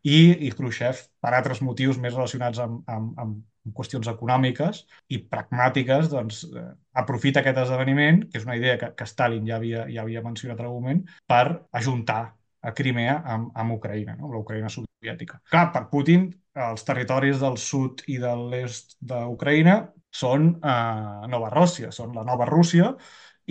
[0.04, 3.40] I, i Khrushchev, per altres motius més relacionats amb, amb, amb
[3.78, 6.68] qüestions econòmiques i pragmàtiques, doncs, eh,
[7.02, 10.60] aprofita aquest esdeveniment, que és una idea que, que Stalin ja havia, ja havia mencionat
[10.60, 11.46] en algun moment, per
[11.78, 12.22] ajuntar
[12.62, 14.30] a Crimea amb, amb Ucraïna, no?
[14.34, 15.40] l'Ucraïna soviètica.
[15.50, 16.30] Clar, per Putin,
[16.68, 22.50] els territoris del sud i de l'est d'Ucraïna són eh, Nova Rússia, són la nova
[22.50, 22.92] Rússia,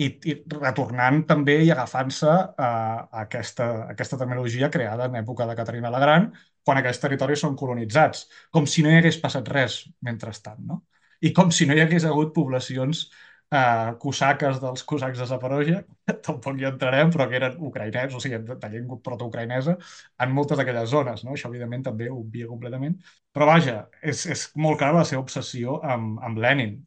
[0.01, 5.55] i, i retornant també i agafant-se a, a, aquesta, aquesta terminologia creada en època de
[5.59, 6.29] Caterina la Gran,
[6.65, 10.83] quan aquests territoris són colonitzats, com si no hi hagués passat res mentrestant, no?
[11.21, 13.05] I com si no hi hagués hagut poblacions
[13.51, 15.81] eh, cosaques dels cosacs de Zaporozhia,
[16.27, 19.77] tampoc hi entrarem, però que eren ucraïnesos, o sigui, de llengua protoucraïnesa,
[20.25, 21.35] en moltes d'aquelles zones, no?
[21.35, 22.97] Això, evidentment, també ho obvia completament.
[23.33, 26.79] Però, vaja, és, és molt clara la seva obsessió amb, amb Lenin,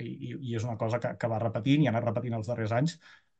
[0.00, 2.72] i, i és una cosa que, que va repetint i ha anat repetint els darrers
[2.72, 2.96] anys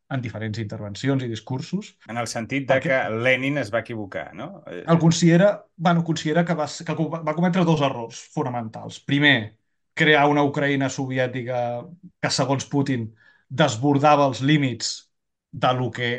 [0.09, 1.92] en diferents intervencions i discursos.
[2.09, 4.62] En el sentit de que Lenin es va equivocar, no?
[4.71, 6.95] El considera, bueno, considera que va, que
[7.29, 9.01] va cometre dos errors fonamentals.
[9.01, 9.37] Primer,
[9.95, 11.59] crear una Ucraïna soviètica
[12.21, 13.09] que, segons Putin,
[13.49, 14.95] desbordava els límits
[15.53, 16.11] de lo que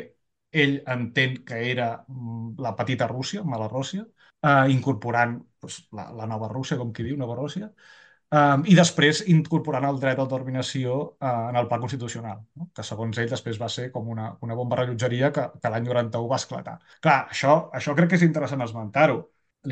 [0.50, 4.04] ell entén que era mm, la petita Rússia, Malaròssia,
[4.42, 7.70] eh, incorporant pues, la, la nova Rússia, com qui diu, Nova Rússia,
[8.28, 12.66] Um, I després incorporant el dret d'autodeterminació uh, en el pla constitucional, no?
[12.76, 16.28] que segons ell després va ser com una, una bomba rellotgeria que, que l'any 91
[16.28, 16.74] va esclatar.
[17.00, 19.22] Clar, això, això crec que és interessant esmentar-ho.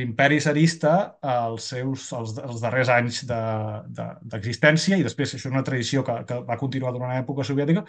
[0.00, 0.94] L'imperi zarista,
[1.34, 6.02] els seus els, els darrers anys d'existència, de, de, i després això és una tradició
[6.06, 7.84] que, que va continuar durant l'època soviètica,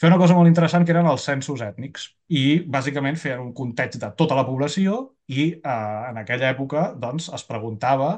[0.00, 2.08] feia una cosa molt interessant que eren els censos ètnics
[2.40, 4.98] i bàsicament feien un context de tota la població
[5.28, 8.10] i eh, en aquella època doncs, es preguntava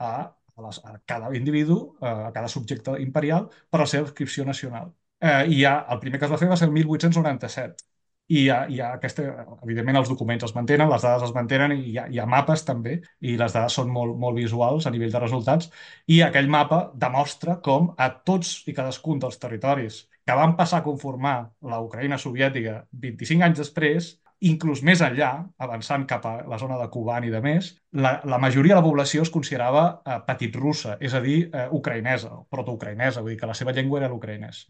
[0.00, 0.12] a
[0.56, 4.92] a, les, a cada individu, a cada subjecte imperial, per la seva inscripció nacional.
[5.22, 7.88] Eh, I ja, el primer que es va fer va ser el 1897.
[8.32, 9.24] I hi ha aquesta,
[9.66, 12.62] evidentment els documents es mantenen, les dades es mantenen i hi ha, hi ha mapes
[12.64, 15.68] també, i les dades són molt, molt visuals a nivell de resultats,
[16.06, 20.86] i aquell mapa demostra com a tots i cadascun dels territoris que van passar a
[20.86, 21.36] conformar
[21.72, 24.12] la Ucraïna soviètica 25 anys després,
[24.50, 25.30] inclús més enllà,
[25.66, 27.70] avançant cap a la zona de Kuban i de més,
[28.04, 31.68] la, la majoria de la població es considerava eh, petit russa, és a dir, eh,
[31.78, 34.64] ucraïnesa, protoucraïnesa, vull dir que la seva llengua era l'ucraïnès.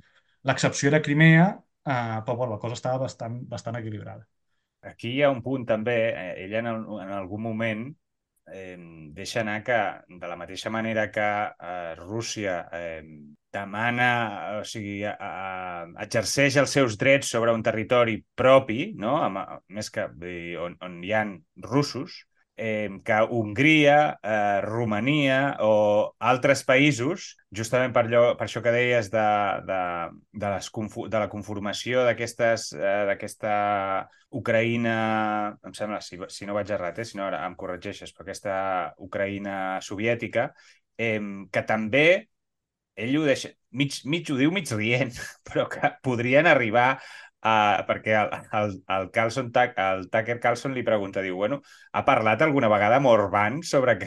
[0.51, 1.49] L'excepció era Crimea,
[1.87, 4.27] eh, però bueno, la cosa estava bastant, bastant equilibrada.
[4.93, 7.85] Aquí hi ha un punt també, eh, ella en, en algun moment
[8.51, 8.77] eh,
[9.15, 9.79] deixa anar que,
[10.09, 13.03] de la mateixa manera que eh, Rússia eh,
[13.53, 14.09] demana,
[14.61, 19.19] o sigui, a, a, exerceix els seus drets sobre un territori propi, no?
[19.23, 21.37] Amb, més que dir, on, on hi han
[21.69, 22.23] russos,
[22.57, 29.11] eh, que Hongria, eh, Romania o altres països, justament per, allò, per això que deies
[29.13, 29.29] de,
[29.69, 29.81] de,
[30.33, 30.71] de, les,
[31.15, 33.55] de la conformació eh, d'aquesta
[34.33, 34.97] Ucraïna,
[35.65, 38.55] em sembla, si, si no vaig errat, eh, si no ara em corregeixes, però aquesta
[39.01, 40.51] Ucraïna soviètica,
[40.99, 41.21] eh,
[41.53, 42.07] que també
[42.97, 45.17] ell ho deixa, mig, mig ho diu mig rient,
[45.49, 47.01] però que podrien arribar
[47.43, 49.49] Uh, perquè el, el, el, Carlson,
[49.83, 51.59] el Tucker Carlson li pregunta, diu, bueno,
[51.91, 54.07] ha parlat alguna vegada amb Orbán sobre que,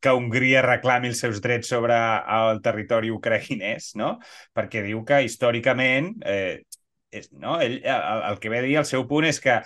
[0.00, 1.98] que Hongria reclami els seus drets sobre
[2.38, 4.14] el territori ucraïnès, no?
[4.56, 6.62] Perquè diu que històricament, eh,
[7.12, 7.58] és, no?
[7.60, 9.60] Ell, el, el que ve a dir, el seu punt és que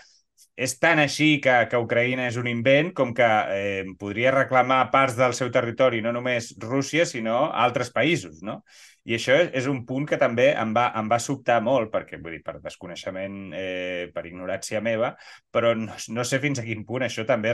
[0.54, 5.16] és tan així que, que Ucraïna és un invent com que eh, podria reclamar parts
[5.18, 8.60] del seu territori, no només Rússia, sinó altres països, no?
[9.04, 12.38] I això és un punt que també em va, em va sobtar molt, perquè vull
[12.38, 15.12] dir, per desconeixement, eh, per ignorància meva,
[15.52, 17.52] però no, no sé fins a quin punt això també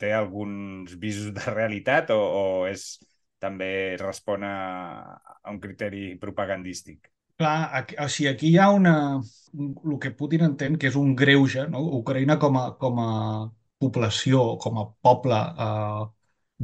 [0.00, 2.88] té alguns visos de realitat o, o és
[3.42, 4.56] també respon a,
[5.42, 7.10] a un criteri propagandístic.
[7.38, 8.94] Clar, aquí, o sigui, aquí hi ha una...
[9.58, 11.80] el que Putin entén que és un greuge, no?
[11.98, 13.10] Ucraïna com a, com a
[13.84, 16.02] població, com a poble eh,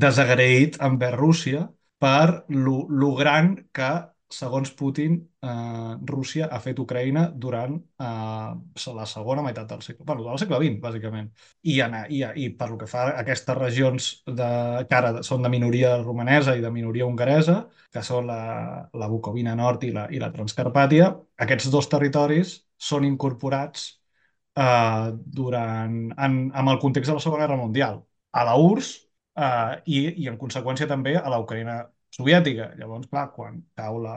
[0.04, 1.62] desagraït envers Rússia
[2.04, 3.90] per lo, lo gran que
[4.30, 10.24] segons Putin, eh, Rússia ha fet Ucraïna durant eh, la segona meitat del segle, bueno,
[10.24, 11.30] del segle XX, bàsicament.
[11.62, 14.48] I, en, i, i per lo que fa a aquestes regions de,
[14.88, 17.60] que ara són de minoria romanesa i de minoria hongaresa,
[17.92, 18.40] que són la,
[18.92, 21.12] la Bucovina Nord i la, i la Transcarpàtia,
[21.46, 22.56] aquests dos territoris
[22.90, 23.87] són incorporats
[24.56, 28.94] eh, durant, en, amb el context de la Segona Guerra Mundial a la URSS
[29.38, 31.82] eh, i, i en conseqüència també a la Ucraïna
[32.16, 32.70] soviètica.
[32.79, 34.16] Llavors, clar, quan cau la,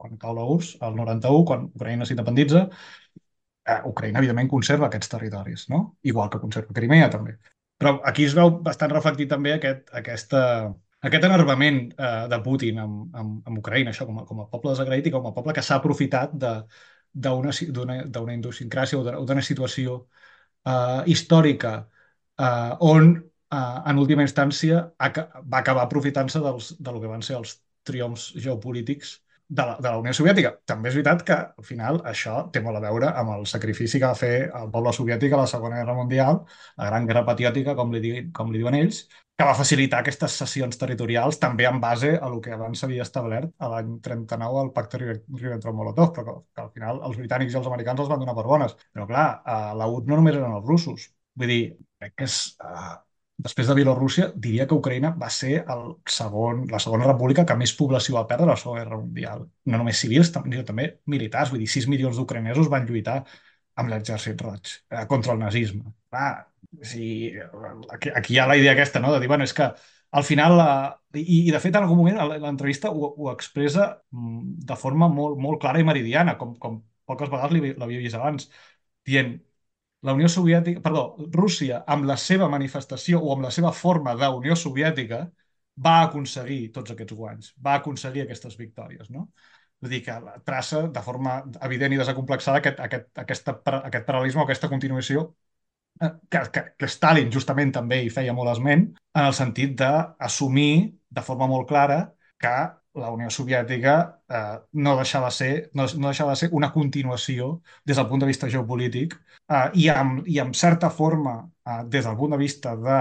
[0.00, 2.64] quan cau la URSS, el 91, quan Ucraïna s'independitza,
[3.68, 5.84] eh, Ucraïna, evidentment, conserva aquests territoris, no?
[6.12, 7.38] Igual que conserva Crimea, també.
[7.78, 10.40] Però aquí es veu bastant reflectit també aquest, aquesta,
[11.08, 14.74] aquest enervament eh, de Putin amb, amb, amb Ucraïna, això com a, com a poble
[14.74, 16.34] desagraït i com a poble que s'ha aprofitat
[17.14, 20.00] d'una idiosincràsia o d'una situació
[20.66, 23.14] eh, històrica eh, on
[23.52, 27.58] eh, en última instància, va acabar aprofitant-se del que van ser els
[27.88, 30.50] triomfs geopolítics de la, de la Unió Soviètica.
[30.68, 34.10] També és veritat que, al final, això té molt a veure amb el sacrifici que
[34.10, 36.42] va fer el poble soviètic a la Segona Guerra Mundial,
[36.76, 39.06] la Gran Guerra Patriòtica, com li, di, com li diuen ells,
[39.38, 43.52] que va facilitar aquestes cessions territorials també en base a el que abans s'havia establert
[43.62, 47.68] a l'any 39 al pacte Ribbentrop-Molotov, però que, que al final els britànics i els
[47.70, 48.74] americans els van donar per bones.
[48.92, 51.08] Però clar, a la UT no només eren els russos.
[51.38, 51.62] Vull dir,
[52.02, 52.96] crec que és, uh,
[53.46, 57.74] després de Bielorússia, diria que Ucraïna va ser el segon, la segona república que més
[57.78, 59.44] població va perdre a la Segona Guerra Mundial.
[59.70, 61.52] No només civils, sinó també militars.
[61.54, 63.20] Vull dir, 6 milions d'ucraïnesos van lluitar
[63.78, 65.92] amb l'exèrcit roig eh, contra el nazisme.
[66.10, 66.48] Ah,
[66.82, 67.32] sí,
[67.94, 69.70] aquí, aquí hi ha la idea aquesta, no?, de dir, bueno, és que
[70.18, 70.68] al final, la,
[71.14, 75.38] i, i de fet en algun moment l'entrevista ho, ho expressa mm, de forma molt,
[75.38, 78.48] molt clara i meridiana, com, com poques vegades l'havia vist abans,
[79.08, 79.34] dient,
[80.02, 81.02] la Unió Soviètica, perdó,
[81.34, 85.24] Rússia, amb la seva manifestació o amb la seva forma d'Unió Soviètica,
[85.86, 89.28] va aconseguir tots aquests guanys, va aconseguir aquestes victòries, no?
[89.82, 90.14] Vull dir que
[90.46, 95.28] traça de forma evident i desacomplexada aquest, aquest, aquesta, aquest paral·lelisme o aquesta continuació
[96.02, 100.72] eh, que, que, que Stalin justament també hi feia molt esment, en el sentit d'assumir
[101.08, 102.00] de forma molt clara
[102.42, 102.54] que
[102.94, 103.94] la Unió Soviètica
[104.28, 107.50] eh, no, deixava ser, no, no deixava de ser una continuació
[107.86, 109.14] des del punt de vista geopolític
[109.48, 112.98] eh, i, amb, i amb certa forma, eh, des del punt de vista de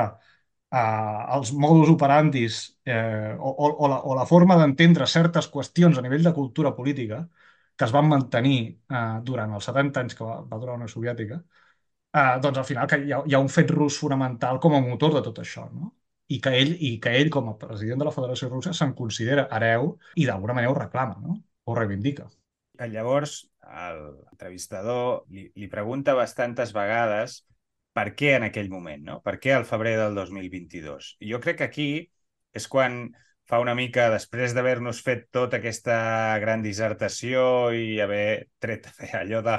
[0.72, 5.98] eh, els modus operandis eh, o, o, o, la, o la forma d'entendre certes qüestions
[5.98, 7.24] a nivell de cultura política
[7.78, 10.92] que es van mantenir eh, durant els 70 anys que va, va durar la Unió
[10.94, 11.42] Soviètica,
[12.20, 14.82] eh, doncs al final que hi ha, hi ha un fet rus fonamental com a
[14.88, 15.68] motor de tot això.
[15.74, 15.94] No?
[16.28, 19.48] I que ell, i que ell com a president de la Federació Russa se'n considera
[19.58, 21.38] hereu i d'alguna manera ho reclama, no?
[21.68, 22.28] ho reivindica.
[22.92, 27.42] Llavors, l'entrevistador li, li pregunta bastantes vegades
[27.98, 29.16] per què en aquell moment, no?
[29.26, 31.16] Per què al febrer del 2022?
[31.26, 31.88] I jo crec que aquí
[32.58, 33.08] és quan
[33.50, 35.98] fa una mica, després d'haver-nos fet tota aquesta
[36.44, 38.90] gran dissertació i haver tret
[39.22, 39.58] allò de,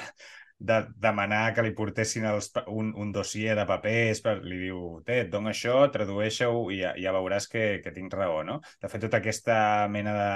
[0.58, 5.20] de demanar que li portessin els, un, un dossier de papers, per, li diu, té,
[5.24, 8.58] et dono això, tradueixo i ja, ja veuràs que, que tinc raó, no?
[8.82, 9.58] De fet, tota aquesta
[9.92, 10.32] mena de,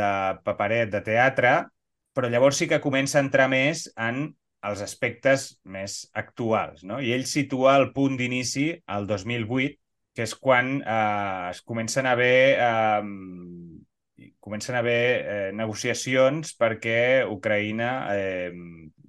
[0.00, 0.10] de
[0.46, 1.54] paperet de teatre,
[2.16, 4.30] però llavors sí que comença a entrar més en
[4.66, 6.96] els aspectes més actuals, no?
[6.98, 9.76] I ell situa el punt d'inici al 2008,
[10.16, 17.26] que és quan eh, es comencen a haver eh, comencen a haver eh, negociacions perquè
[17.28, 18.48] Ucraïna eh,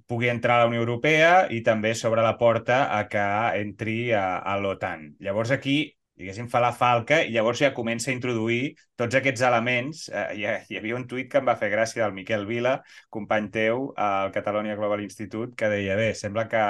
[0.08, 3.24] pugui entrar a la Unió Europea i també s'obre la porta a que
[3.60, 5.04] entri a, a l'OTAN.
[5.24, 5.78] Llavors aquí,
[6.18, 10.06] diguéssim, fa la falca i llavors ja comença a introduir tots aquests elements.
[10.08, 12.78] Eh, hi, hi havia un tuit que em va fer gràcia del Miquel Vila,
[13.14, 16.62] company teu al Catalonia Global Institute, que deia, bé, sembla que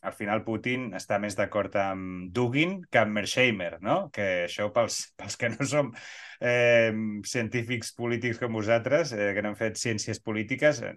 [0.00, 4.00] al final Putin està més d'acord amb Dugin que amb Mersheimer, no?
[4.14, 5.92] Que això pels, pels que no som
[6.40, 6.90] eh,
[7.28, 10.96] científics polítics com vosaltres, eh, que no han fet ciències polítiques, eh,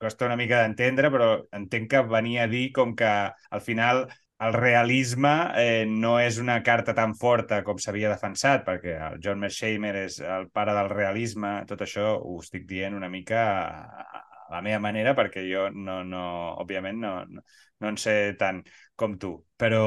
[0.00, 4.06] costa una mica d'entendre, però entenc que venia a dir com que al final
[4.40, 9.42] el realisme eh, no és una carta tan forta com s'havia defensat, perquè el John
[9.42, 13.42] Mersheimer és el pare del realisme, tot això ho estic dient una mica
[14.00, 16.24] a, la meva manera, perquè jo no, no
[16.64, 17.44] òbviament no, no,
[17.84, 18.62] no en sé tant
[18.96, 19.84] com tu, però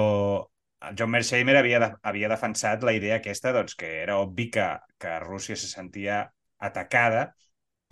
[0.84, 4.70] el John Mersheimer havia, de, havia defensat la idea aquesta doncs, que era obvi que,
[5.00, 6.28] que Rússia se sentia
[6.60, 7.32] atacada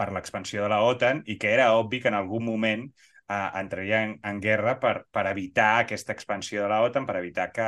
[0.01, 2.87] per l'expansió de la OTAN i que era obvi que en algun moment
[3.31, 7.51] eh, entraria en, en guerra per, per evitar aquesta expansió de la OTAN, per evitar
[7.55, 7.67] que,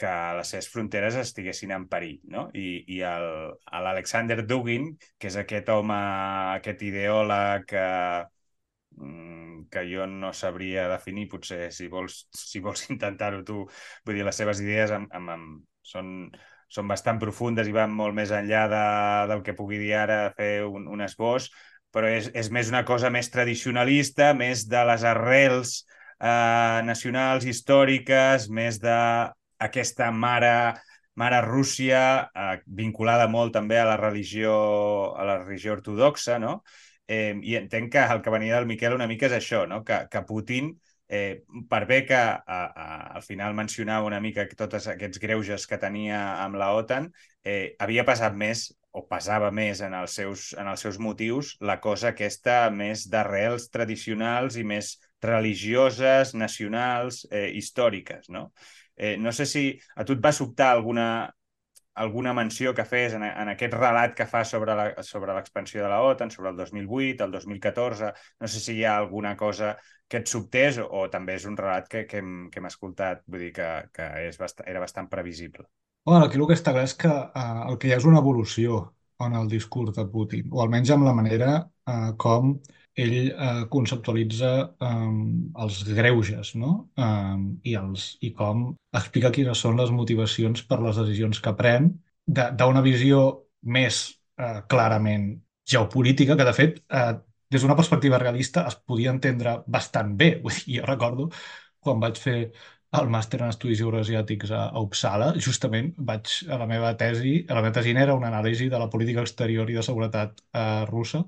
[0.00, 2.18] que les seves fronteres estiguessin en perill.
[2.32, 2.46] No?
[2.54, 5.98] I, i l'Alexander Dugin, que és aquest home,
[6.56, 7.86] aquest ideòleg que,
[8.96, 13.64] mm, que jo no sabria definir, potser si vols, si vols intentar-ho tu,
[14.04, 16.12] vull dir, les seves idees amb, amb, amb, són,
[16.68, 18.84] són bastant profundes i van molt més enllà de,
[19.32, 21.50] del que pugui dir ara fer un, un esbós,
[21.94, 25.76] però és, és més una cosa més tradicionalista, més de les arrels
[26.20, 28.96] eh, nacionals, històriques, més de
[29.68, 30.74] aquesta mare,
[31.16, 32.02] mare Rússia,
[32.34, 34.56] eh, vinculada molt també a la religió,
[35.16, 36.60] a la religió ortodoxa, no?
[37.06, 39.84] Eh, I entenc que el que venia del Miquel una mica és això, no?
[39.86, 40.72] que, que Putin
[41.70, 46.18] per bé que a, a, al final mencionava una mica tots aquests greuges que tenia
[46.42, 47.10] amb la OTAN,
[47.44, 51.76] eh, havia passat més o pesava més en els seus, en els seus motius la
[51.84, 58.50] cosa aquesta més d'arrels tradicionals i més religioses, nacionals, eh, històriques, no?
[58.96, 59.66] Eh, no sé si
[59.96, 61.28] a tu et va sobtar alguna,
[61.96, 66.30] alguna menció que fes en, en aquest relat que fa sobre l'expansió de la OTAN,
[66.30, 69.74] sobre el 2008, el 2014, no sé si hi ha alguna cosa
[70.08, 73.24] que et sobtés o, o també és un relat que, que, hem, que hem escoltat,
[73.26, 75.66] vull dir que, que és bast era bastant previsible.
[76.06, 78.20] Bueno, aquí el que està clar és que uh, el que hi ha és una
[78.22, 78.84] evolució
[79.24, 82.58] en el discurs de Putin, o almenys amb la manera uh, com
[82.96, 85.18] ell uh, conceptualitza um,
[85.62, 86.72] els greuges no?
[86.96, 91.90] um, i, els, i com explica quines són les motivacions per les decisions que pren
[92.26, 93.26] d'una visió
[93.76, 94.00] més
[94.40, 95.34] uh, clarament
[95.68, 97.12] geopolítica, que de fet uh,
[97.52, 100.32] des d'una perspectiva realista es podia entendre bastant bé.
[100.42, 101.28] Vull dir, jo recordo
[101.84, 102.38] quan vaig fer
[102.96, 107.58] el màster en Estudis Euroasiàtics a, a Uppsala, justament vaig a la meva tesi, a
[107.58, 111.26] la meva tesi era una anàlisi de la política exterior i de seguretat eh, russa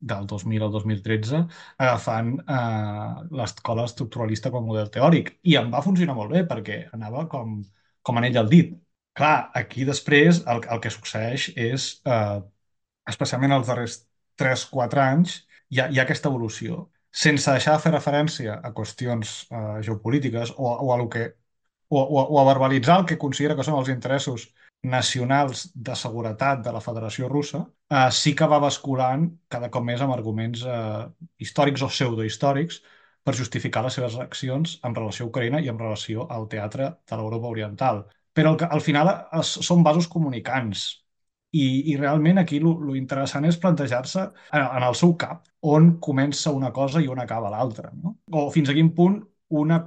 [0.00, 1.42] del 2000 al 2013,
[1.78, 5.32] agafant eh, l'escola estructuralista com a model teòric.
[5.50, 7.60] I em va funcionar molt bé perquè anava com,
[8.02, 8.74] com anell al dit.
[9.16, 12.40] Clar, aquí després el, el que succeeix és, eh,
[13.08, 14.00] especialment els darrers
[14.40, 16.84] 3-4 anys hi ha, hi ha aquesta evolució.
[17.16, 21.30] Sense deixar de fer referència a qüestions eh, geopolítiques o, o, a lo que,
[21.88, 24.50] o, o, o a verbalitzar el que considera que són els interessos
[24.82, 30.02] nacionals de seguretat de la Federació Russa, eh, sí que va basculant cada cop més
[30.02, 31.06] amb arguments eh,
[31.42, 32.82] històrics o pseudohistòrics
[33.26, 37.18] per justificar les seves accions en relació a Ucraïna i en relació al teatre de
[37.18, 38.04] l'Europa Oriental.
[38.36, 39.10] Però el al final
[39.40, 40.86] es, són vasos comunicants
[41.56, 46.52] i, i realment aquí lo interessant és plantejar-se en, en el seu cap on comença
[46.54, 47.90] una cosa i on acaba l'altra.
[48.02, 48.16] No?
[48.32, 49.18] O fins a quin punt
[49.62, 49.80] una,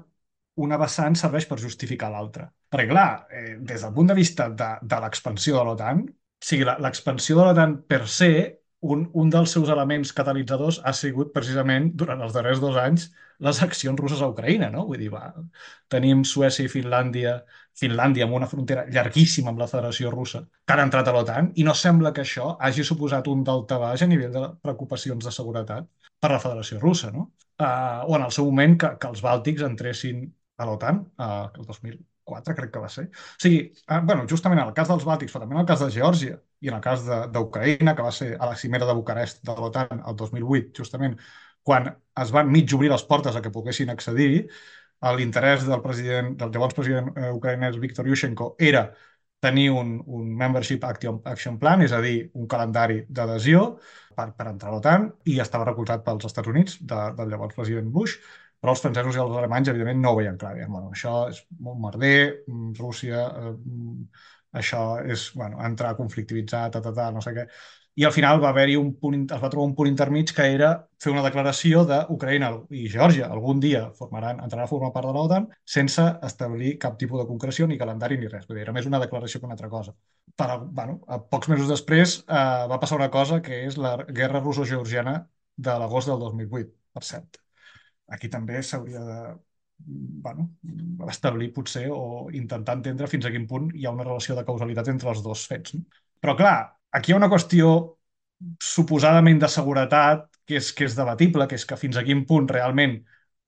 [0.65, 2.49] una vessant serveix per justificar l'altra.
[2.69, 6.67] Perquè, clar, eh, des del punt de vista de, de l'expansió de l'OTAN, o sigui,
[6.85, 8.29] l'expansió de l'OTAN per se,
[8.81, 13.09] un, un dels seus elements catalitzadors ha sigut precisament, durant els darrers dos anys,
[13.47, 14.85] les accions russes a Ucraïna, no?
[14.87, 15.33] Vull dir, va,
[15.91, 17.33] tenim Suècia i Finlàndia,
[17.79, 21.65] Finlàndia amb una frontera llarguíssima amb la Federació Russa, que han entrat a l'OTAN, i
[21.67, 25.87] no sembla que això hagi suposat un baix a nivell de preocupacions de seguretat
[26.19, 27.31] per la Federació Russa, no?
[27.59, 30.23] Uh, o en el seu moment que, que els bàltics entressin
[30.59, 31.67] a l'OTAN, uh, el
[32.29, 33.05] 2004 crec que va ser.
[33.09, 35.83] O sigui, uh, bueno, justament en el cas dels bàltics, però també en el cas
[35.83, 39.43] de Geòrgia i en el cas d'Ucraïna, que va ser a la cimera de Bucarest
[39.47, 41.17] de l'OTAN el 2008, justament
[41.63, 41.89] quan
[42.23, 44.47] es van mig obrir les portes a que poguessin accedir,
[45.17, 48.89] l'interès del president, del llavors president eh, ucraïnès Viktor Yushchenko era
[49.39, 53.61] tenir un, un Membership Action, Action Plan, és a dir, un calendari d'adhesió
[54.17, 57.87] per, per entrar a l'OTAN, i estava recolzat pels Estats Units, de, del llavors president
[57.95, 58.17] Bush,
[58.59, 60.55] però els francesos i els alemanys, evidentment, no ho veien clar.
[60.67, 64.05] Bueno, això és molt merder, mm, Rússia, eh, mm,
[64.61, 67.45] això és bueno, entrar conflictivitzar, ta, ta, ta, no sé què
[67.99, 70.69] i al final va haver-hi un punt, es va trobar un punt intermig que era
[71.03, 72.51] fer una declaració d'Ucraïna
[72.81, 77.19] i Geòrgia algun dia formaran, entraran a formar part de l'OTAN sense establir cap tipus
[77.21, 78.47] de concreció ni calendari ni res.
[78.47, 79.95] Vull dir, era més una declaració que una altra cosa.
[80.39, 80.49] Per,
[80.79, 85.19] bueno, a pocs mesos després eh, va passar una cosa que és la guerra russo-georgiana
[85.69, 87.43] de l'agost del 2008, per cert.
[88.15, 89.19] Aquí també s'hauria de
[89.85, 90.49] bueno,
[91.09, 94.91] establir potser o intentar entendre fins a quin punt hi ha una relació de causalitat
[94.91, 95.75] entre els dos fets.
[95.77, 95.85] No?
[96.19, 96.57] Però clar,
[96.91, 97.71] aquí hi ha una qüestió
[98.63, 102.47] suposadament de seguretat que és, que és debatible, que és que fins a quin punt
[102.49, 102.99] realment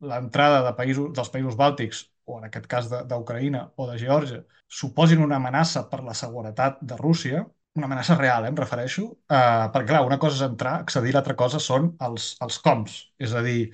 [0.02, 5.24] l'entrada de països, dels països bàltics, o en aquest cas d'Ucraïna o de Geòrgia, suposin
[5.24, 7.44] una amenaça per la seguretat de Rússia,
[7.76, 11.36] una amenaça real, eh, em refereixo, eh, perquè clar, una cosa és entrar, accedir, l'altra
[11.40, 13.72] cosa són els, els coms, és a dir,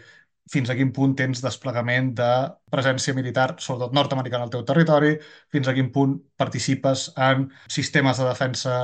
[0.52, 2.30] fins a quin punt tens desplegament de
[2.72, 5.16] presència militar, sobretot nord-americana al teu territori,
[5.54, 8.78] fins a quin punt participes en sistemes de defensa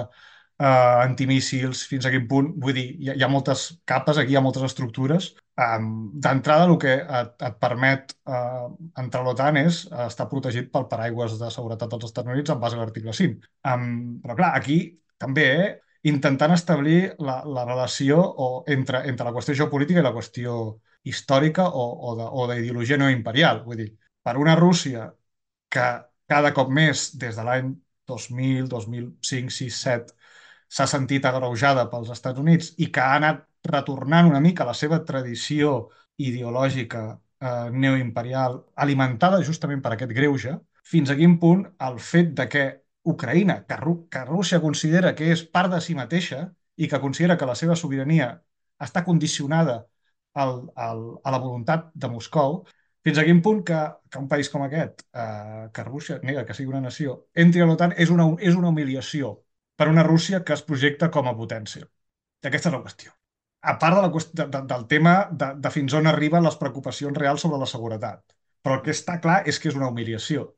[0.59, 0.65] eh,
[1.03, 2.51] antimíssils, fins a quin punt...
[2.63, 5.31] Vull dir, hi ha, hi ha moltes capes aquí, hi ha moltes estructures.
[5.63, 5.87] Um,
[6.25, 10.87] D'entrada, el que et, et permet uh, entrar a l'OTAN és uh, estar protegit pel
[10.89, 13.49] paraigües de seguretat dels Estats Units en base a l'article 5.
[13.69, 13.89] Um,
[14.23, 14.79] però clar, aquí
[15.21, 15.67] també eh,
[16.09, 20.57] intentant establir la, la relació o entre, entre la qüestió geopolítica i la qüestió
[21.03, 23.63] històrica o, o d'ideologia neoimperial.
[23.67, 23.89] Vull dir,
[24.23, 25.09] per una Rússia
[25.73, 25.87] que
[26.29, 27.73] cada cop més, des de l'any
[28.07, 30.15] 2000, 2005, 6, 7,
[30.73, 34.99] s'ha sentit agreujada pels Estats Units i que ha anat retornant una mica la seva
[35.05, 35.73] tradició
[36.27, 42.47] ideològica eh, neoimperial alimentada justament per aquest greuge, fins a quin punt el fet de
[42.49, 42.65] que
[43.03, 43.77] Ucraïna, que,
[44.11, 46.45] que Rússia considera que és part de si mateixa
[46.77, 48.29] i que considera que la seva sobirania
[48.83, 49.83] està condicionada
[50.33, 52.63] al, al, a la voluntat de Moscou,
[53.03, 53.79] fins a quin punt que,
[54.09, 57.67] que un país com aquest, eh, que Rússia nega que sigui una nació, entri a
[57.67, 59.35] l'OTAN és, una, és una humiliació
[59.75, 61.85] per una Rússia que es projecta com a potència.
[62.43, 63.13] Aquesta és la qüestió.
[63.63, 66.57] A part de la qüestió, de, de, del tema de, de fins on arriben les
[66.59, 68.35] preocupacions reals sobre la seguretat.
[68.63, 70.49] Però el que està clar és que és una humiliació.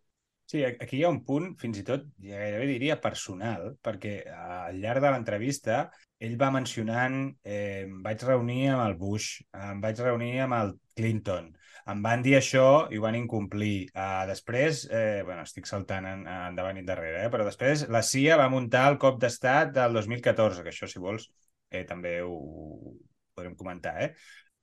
[0.50, 5.02] Sí, aquí hi ha un punt, fins i tot, gairebé diria personal, perquè al llarg
[5.02, 5.80] de l'entrevista
[6.24, 10.74] ell va mencionant eh, em vaig reunir amb el Bush, em vaig reunir amb el
[10.96, 11.50] Clinton,
[11.92, 13.90] em van dir això i ho van incomplir.
[13.94, 18.40] Uh, després, eh, bueno, estic saltant en, endavant i darrere, eh, però després la CIA
[18.42, 21.28] va muntar el cop d'estat del 2014, que això, si vols,
[21.70, 22.96] eh, també ho, ho
[23.38, 23.96] podrem comentar.
[24.02, 24.10] Eh?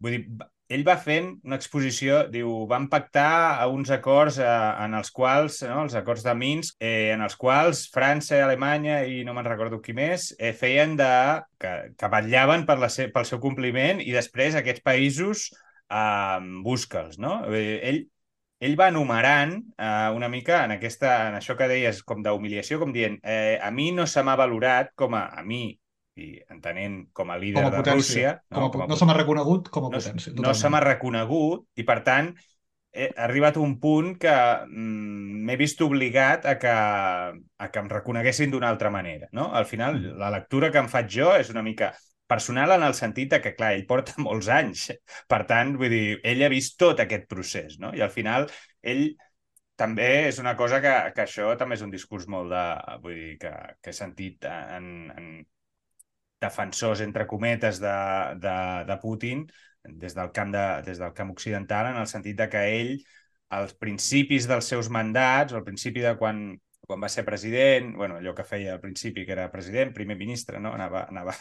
[0.03, 4.49] Vull dir, ell va fent una exposició, diu, van pactar a uns acords eh,
[4.85, 9.23] en els quals, no, els acords de Minsk, eh, en els quals França, Alemanya i
[9.27, 11.11] no me'n recordo qui més, eh, feien de...
[11.63, 15.51] que, que vetllaven per la se, pel seu compliment i després aquests països
[15.93, 17.37] uh, busca'ls, no?
[17.53, 18.03] Ell,
[18.63, 22.95] ell va enumerant uh, una mica en, aquesta, en això que deies com d'humiliació, com
[22.95, 25.65] dient eh, a mi no se m'ha valorat com a, a mi
[26.21, 28.33] i entenent com a líder com a de Rússia...
[28.53, 30.35] No, com a, no se m'ha reconegut com a potència.
[30.37, 32.33] No, no se m'ha reconegut i, per tant,
[32.93, 34.33] he arribat a un punt que
[34.69, 39.31] mm, m'he vist obligat a que, a que em reconeguessin d'una altra manera.
[39.33, 39.49] No?
[39.57, 40.19] Al final, mm.
[40.21, 41.93] la lectura que em faig jo és una mica
[42.33, 44.91] personal en el sentit que, clar, ell porta molts anys.
[45.29, 47.93] Per tant, vull dir, ell ha vist tot aquest procés, no?
[47.97, 48.49] I al final,
[48.85, 49.07] ell
[49.81, 52.67] també és una cosa que, que això també és un discurs molt de...
[53.03, 54.87] Vull dir, que, que he sentit en,
[55.17, 55.33] en
[56.43, 57.97] defensors, entre cometes, de,
[58.43, 58.57] de,
[58.89, 59.47] de Putin
[59.83, 62.93] des del, camp de, des del camp occidental, en el sentit de que ell,
[63.53, 66.45] als principis dels seus mandats, al principi de quan
[66.87, 70.61] quan va ser president, bueno, allò que feia al principi, que era president, primer ministre,
[70.61, 70.75] no?
[70.75, 71.35] anava, anava,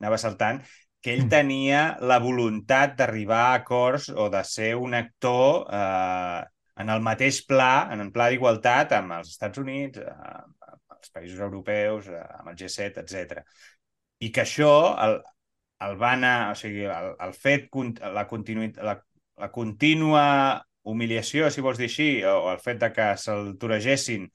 [0.00, 0.60] anava saltant,
[1.02, 1.32] que ell mm.
[1.32, 6.42] tenia la voluntat d'arribar a acords o de ser un actor eh,
[6.82, 10.14] en el mateix pla, en el pla d'igualtat amb els Estats Units, eh,
[10.70, 13.42] amb els països europeus, eh, amb el G7, etc.
[14.26, 14.72] I que això
[15.04, 15.16] el,
[15.86, 17.68] el va anar, o sigui, el, el fet,
[18.18, 18.96] la, continuït, la,
[19.42, 20.24] la contínua
[20.82, 24.26] humiliació, si vols dir així, o el fet de que se'l toregessin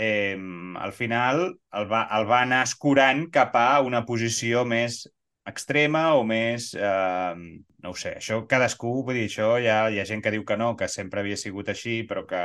[0.00, 0.36] eh,
[0.80, 1.42] al final
[1.76, 5.02] el va, el va anar escurant cap a una posició més
[5.50, 6.72] extrema o més...
[6.76, 10.32] Eh, no ho sé, això cadascú, vull dir, això hi ha, hi ha gent que
[10.34, 12.40] diu que no, que sempre havia sigut així, però que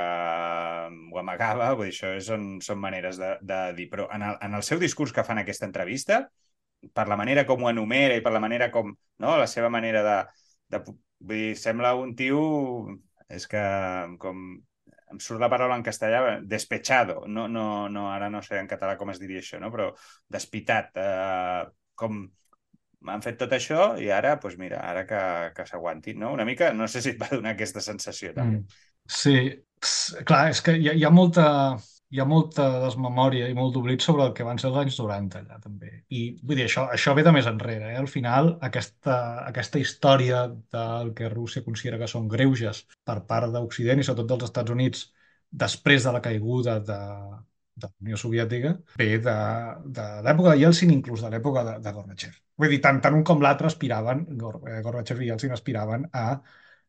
[1.12, 3.90] ho amagava, vull dir, això són, són maneres de, de dir.
[3.92, 6.22] Però en el, en el seu discurs que fan aquesta entrevista,
[6.94, 10.04] per la manera com ho enumera i per la manera com, no?, la seva manera
[10.06, 10.20] de,
[10.76, 10.84] de
[11.26, 12.40] Vull dir, sembla un tio...
[13.36, 13.62] És que
[14.22, 14.48] com...
[15.14, 17.22] Em surt la paraula en castellà, despechado.
[17.30, 19.70] No, no, no, ara no sé en català com es diria això, no?
[19.74, 19.92] però
[20.34, 20.98] despitat.
[20.98, 21.62] Eh,
[21.96, 22.24] com
[23.14, 25.22] han fet tot això i ara, doncs mira, ara que,
[25.56, 26.32] que s'aguantin, no?
[26.34, 28.64] Una mica, no sé si et va donar aquesta sensació, també.
[28.64, 28.82] Mm.
[29.06, 29.36] Sí,
[30.26, 31.46] clar, és que hi ha, hi ha molta
[32.16, 35.40] hi ha molta desmemòria i molt d'oblit sobre el que van ser els anys 90
[35.42, 35.90] allà també.
[36.20, 37.92] I vull dir, això, això ve de més enrere.
[37.92, 37.98] Eh?
[38.00, 39.18] Al final, aquesta,
[39.50, 40.46] aquesta història
[40.76, 45.10] del que Rússia considera que són greuges per part d'Occident i sobretot dels Estats Units
[45.66, 47.02] després de la caiguda de,
[47.76, 49.38] de la Unió Soviètica ve de,
[50.00, 52.38] de l'època de Yeltsin, inclús de l'època de, de Gorbachev.
[52.62, 56.30] Vull dir, tant, tant un com l'altre aspiraven, eh, Gorbachev i Yeltsin aspiraven a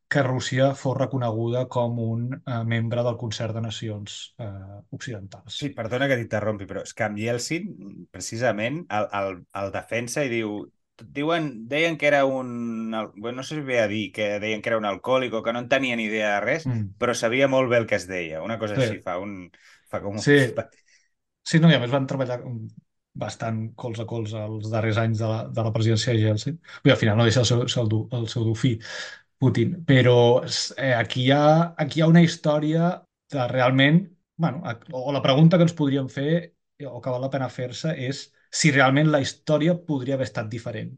[0.07, 5.57] que Rússia fos reconeguda com un eh, membre del concert de nacions eh, occidentals.
[5.59, 7.67] Sí, perdona que t'interrompi, però és que amb Yeltsin,
[8.11, 10.61] precisament, el, el, el defensa i diu
[11.03, 12.91] diuen, deien que era un...
[13.15, 15.53] Bueno, no sé si ve a dir que deien que era un alcohòlic o que
[15.53, 16.97] no en tenia ni idea de res, mm.
[16.97, 18.41] però sabia molt bé el que es deia.
[18.41, 18.81] Una cosa sí.
[18.81, 19.51] així, fa, un,
[19.91, 20.23] fa com un...
[20.23, 20.39] Sí.
[21.43, 22.41] sí, no, i a més van treballar
[23.17, 26.59] bastant cols a cols els darrers anys de la, de la presidència de Yeltsin.
[26.83, 28.77] Bé, al final no deixa el seu, el seu, el seu dofí.
[29.37, 29.73] Putin.
[29.85, 32.93] Però eh, aquí, hi ha, aquí hi ha una història
[33.33, 34.05] de realment...
[34.37, 34.61] Bueno,
[34.93, 36.53] o la pregunta que ens podríem fer,
[36.85, 40.91] o que val la pena fer-se, és si realment la història podria haver estat diferent.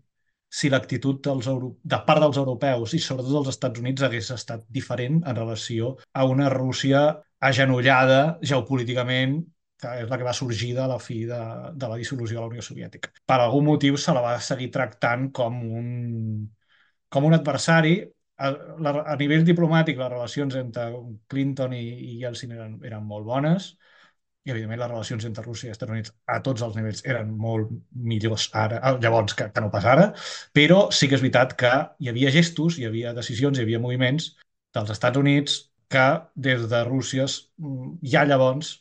[0.49, 1.47] Si l'actitud dels
[1.93, 6.25] de part dels europeus i sobretot dels Estats Units hagués estat diferent en relació a
[6.25, 7.03] una Rússia
[7.39, 9.39] agenollada geopolíticament
[9.79, 11.39] que és la que va sorgir de la fi de,
[11.79, 13.13] de la dissolució de la Unió Soviètica.
[13.23, 15.93] Per algun motiu se la va seguir tractant com un,
[17.07, 17.93] com un adversari
[18.39, 18.49] a,
[19.13, 20.89] a nivell diplomàtic, les relacions entre
[21.31, 23.73] Clinton i, i Yeltsin eren, eren molt bones
[24.45, 27.71] i, evidentment, les relacions entre Rússia i Estats Units a tots els nivells eren molt
[28.11, 30.09] millors ara, ah, llavors que, que no pas ara,
[30.55, 34.31] però sí que és veritat que hi havia gestos, hi havia decisions, hi havia moviments
[34.75, 35.59] dels Estats Units
[35.89, 37.25] que des de Rússia
[38.13, 38.77] ja llavors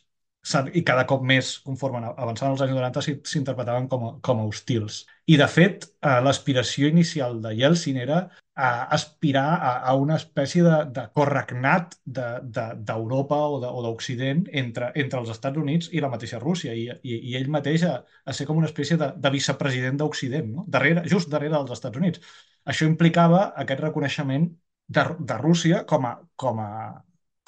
[0.73, 5.03] i cada cop més, conforme avançaven els anys 90, s'interpretaven com, a, com a hostils.
[5.27, 8.21] I, de fet, eh, l'aspiració inicial de Yeltsin era
[8.59, 14.91] eh, aspirar a, a una espècie de, de corregnat d'Europa de, de, o d'Occident entre,
[15.03, 17.95] entre els Estats Units i la mateixa Rússia, i, i, i ell mateix a,
[18.25, 20.65] a ser com una espècie de, de vicepresident d'Occident, no?
[20.77, 22.23] darrere, just darrere dels Estats Units.
[22.69, 24.49] Això implicava aquest reconeixement
[24.87, 26.71] de, de Rússia com a, com a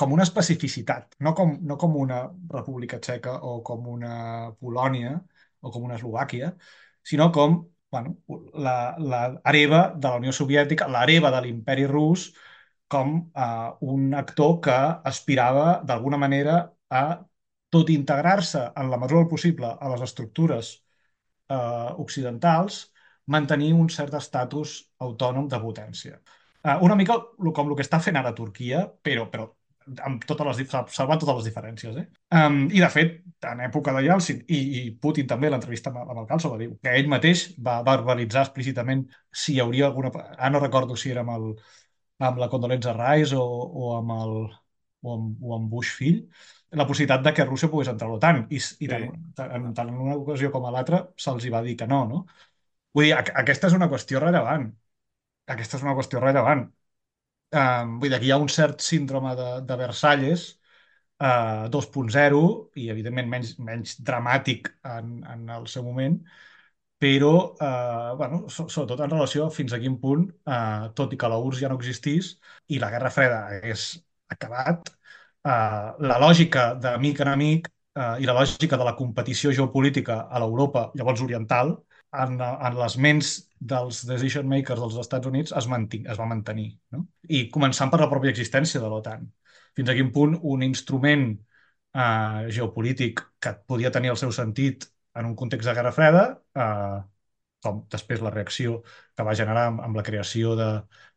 [0.02, 4.14] com una especificitat, no com, no com una República Txeca o com una
[4.58, 5.12] Polònia
[5.62, 6.50] o com una Eslovàquia,
[7.06, 7.60] sinó com
[7.92, 8.16] bueno,
[8.66, 12.30] l'hereva de la Unió Soviètica, l'hereva de l'imperi rus,
[12.92, 14.78] com uh, un actor que
[15.12, 16.56] aspirava d'alguna manera
[16.90, 17.04] a
[17.72, 20.74] tot integrar-se en la mesura del possible a les estructures
[21.50, 22.82] uh, occidentals,
[23.36, 24.76] mantenir un cert estatus
[25.08, 26.20] autònom de potència.
[26.64, 29.48] Uh, una mica com el que està fent ara Turquia, però, però
[30.06, 31.98] amb totes les, salvant totes les diferències.
[31.98, 32.06] Eh?
[32.38, 33.18] Um, I, de fet,
[33.50, 36.70] en època de Yeltsin i, i Putin també, l'entrevista amb, amb el Calso, va dir
[36.84, 39.06] que ell mateix va verbalitzar explícitament
[39.44, 40.14] si hi hauria alguna...
[40.38, 41.48] Ah, no recordo si era amb, el,
[42.30, 44.36] amb la Condolenza Rice o, o, amb el,
[45.02, 46.22] o, amb, o amb Bush fill,
[46.78, 48.46] la possibilitat de que Rússia pogués entrar a l'OTAN.
[48.50, 48.92] I, i sí.
[48.92, 52.26] tant, tant, tant en una ocasió com a l'altra se'ls va dir que no, no?
[52.96, 54.70] Vull dir, aquesta és una qüestió rellevant.
[55.52, 56.68] Aquesta és una qüestió rellevant.
[57.52, 60.44] Um, vull dir, aquí hi ha un cert síndrome de, de Versalles
[61.20, 62.40] uh, 2.0
[62.80, 66.16] i, evidentment, menys, menys dramàtic en, en el seu moment,
[67.02, 71.20] però, uh, bueno, so, sobretot en relació a fins a quin punt, uh, tot i
[71.20, 72.32] que la URSS ja no existís
[72.72, 73.86] i la Guerra Freda hagués
[74.32, 74.94] acabat,
[75.44, 77.68] uh, la lògica d'amic en amic
[78.00, 81.76] uh, i la lògica de la competició geopolítica a l'Europa llavors oriental
[82.12, 83.32] en, en les ments
[83.74, 86.72] dels decision makers dels Estats Units es, manting, es va mantenir.
[86.96, 87.06] No?
[87.30, 89.28] I començant per la pròpia existència de l'OTAN.
[89.78, 91.30] Fins a quin punt un instrument
[91.94, 97.00] eh, geopolític que podia tenir el seu sentit en un context de Guerra Freda, eh,
[97.62, 98.82] com després la reacció
[99.16, 100.70] que va generar amb, amb la creació de,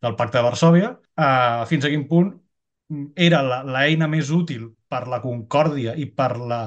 [0.03, 2.33] del Pacte de Varsovia, eh, fins a quin punt
[3.17, 6.59] era l'eina més útil per la concòrdia i per la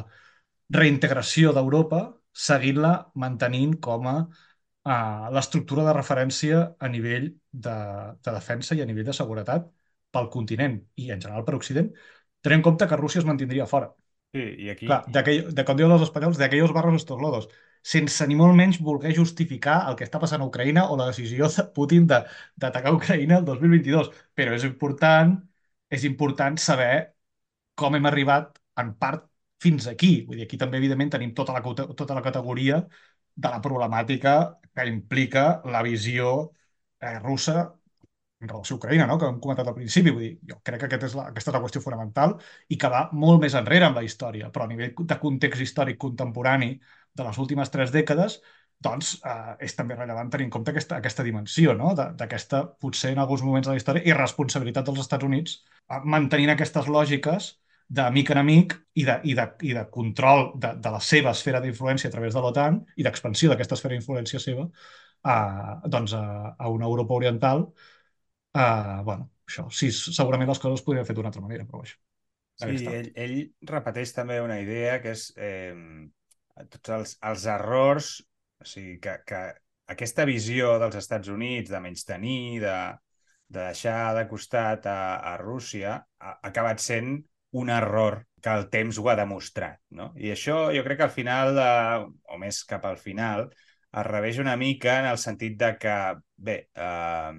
[0.75, 2.01] reintegració d'Europa
[2.39, 7.79] seguint-la mantenint com a uh, l'estructura de referència a nivell de,
[8.25, 9.67] de defensa i a nivell de seguretat
[10.15, 11.91] pel continent i en general per Occident,
[12.43, 13.91] tenint en compte que Rússia es mantindria fora.
[14.35, 14.87] Sí, i aquí...
[14.89, 17.49] Clar, de com diuen els espanyols, d'aquells barros estos lodos,
[17.93, 21.49] sense ni molt menys voler justificar el que està passant a Ucraïna o la decisió
[21.55, 24.11] de Putin d'atacar Ucraïna el 2022.
[24.37, 25.35] Però és important,
[25.91, 26.93] és important saber
[27.79, 29.25] com hem arribat en part
[29.63, 30.13] fins aquí.
[30.27, 31.63] Vull dir, aquí també, evidentment, tenim tota la,
[31.99, 32.83] tota la categoria
[33.39, 34.35] de la problemàtica
[34.75, 35.45] que implica
[35.75, 36.33] la visió
[37.01, 37.69] eh, russa
[38.41, 39.17] en relació a Ucraïna, no?
[39.19, 40.13] que hem comentat al principi.
[40.15, 42.37] Vull dir, jo crec que aquest és la, aquesta és la qüestió fonamental
[42.71, 45.99] i que va molt més enrere en la història, però a nivell de context històric
[46.07, 46.73] contemporani
[47.19, 48.39] de les últimes tres dècades,
[48.87, 51.95] doncs eh, és també rellevant tenir en compte aquesta, aquesta dimensió, no?
[51.99, 55.59] d'aquesta, potser en alguns moments de la història, irresponsabilitat dels Estats Units
[55.91, 57.57] eh, mantenint aquestes lògiques
[57.89, 61.33] de mica en amic i de, i de, i de control de, de la seva
[61.33, 64.69] esfera d'influència a través de l'OTAN i d'expansió d'aquesta esfera d'influència seva
[65.25, 65.39] a,
[65.89, 66.25] doncs a,
[66.59, 67.69] a una Europa oriental
[68.57, 71.99] Uh, bueno, això, sí, segurament les coses es podrien fer d'una altra manera, però això.
[72.59, 73.35] Sí, ell, ell
[73.71, 75.75] repeteix també una idea que és eh,
[76.73, 78.09] tots els, els errors,
[78.59, 79.43] o sigui, que, que
[79.95, 82.75] aquesta visió dels Estats Units de menys tenir, de,
[83.47, 84.99] de deixar de costat a,
[85.35, 87.15] a Rússia, ha, ha acabat sent
[87.53, 89.81] un error que el temps ho ha demostrat.
[89.91, 90.13] No?
[90.17, 93.49] I això jo crec que al final, eh, o més cap al final,
[93.89, 95.97] es reveix una mica en el sentit de que,
[96.37, 97.33] bé, eh,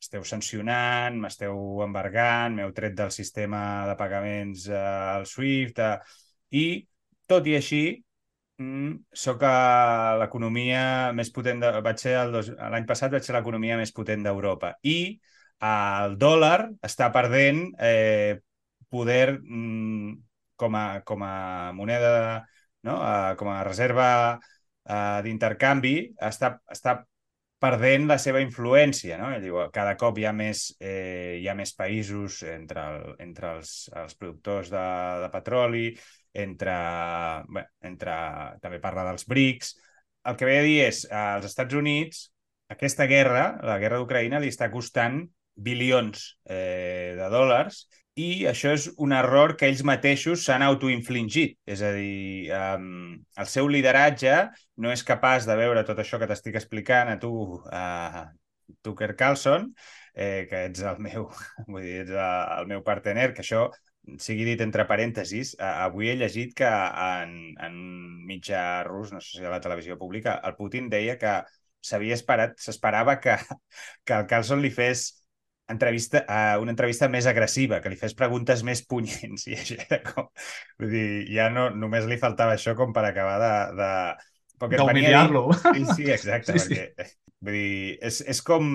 [0.00, 4.76] esteu sancionant, m'esteu embargant, m'heu tret del sistema de pagaments eh,
[5.16, 6.20] al SWIFT, eh,
[6.60, 6.64] i
[7.30, 7.82] tot i així
[8.58, 9.44] mm, sóc
[10.20, 10.84] l'economia
[11.16, 14.96] més potent, de, vaig ser l'any passat vaig ser l'economia més potent d'Europa i
[15.68, 18.40] el dòlar està perdent eh,
[18.90, 20.16] poder mm,
[20.60, 22.46] com, a, com a moneda,
[22.82, 22.98] no?
[23.00, 25.94] eh, com a reserva eh, d'intercanvi,
[26.30, 27.00] està, està
[27.60, 29.18] perdent la seva influència.
[29.20, 29.30] No?
[29.42, 33.74] Diu, cada cop hi ha més, eh, hi ha més països entre, el, entre els,
[34.02, 34.86] els productors de,
[35.24, 35.86] de petroli,
[36.46, 36.74] entre,
[37.50, 38.16] bé, entre,
[38.62, 39.74] també parla dels BRICS.
[40.30, 42.26] El que ve a dir és, als Estats Units,
[42.70, 45.22] aquesta guerra, la guerra d'Ucraïna, li està costant
[45.60, 47.84] bilions eh, de dòlars
[48.20, 51.56] i això és un error que ells mateixos s'han autoinfligit.
[51.74, 54.34] És a dir, um, el seu lideratge
[54.84, 57.32] no és capaç de veure tot això que t'estic explicant a tu,
[57.72, 58.26] a
[58.82, 59.70] Tucker Carlson,
[60.14, 61.28] eh, que ets el meu,
[61.70, 63.68] vull dir, ets el meu partener, que això
[64.18, 67.78] sigui dit entre parèntesis, avui he llegit que en, en
[68.26, 71.40] mitjà rus, no sé si a la televisió pública, el Putin deia que
[71.84, 73.36] s'havia esperat, s'esperava que,
[74.06, 75.19] que el Carlson li fes
[75.72, 80.00] entrevista, uh, una entrevista més agressiva, que li fes preguntes més punyents, i això era
[80.06, 80.30] com...
[80.80, 83.54] Vull dir, ja no, només li faltava això com per acabar de...
[83.80, 83.90] de...
[84.60, 85.46] D'humiliar-lo.
[85.56, 87.08] Sí, sí, exacte, sí, perquè...
[87.08, 87.16] Sí.
[87.40, 88.66] Vull dir, és, és com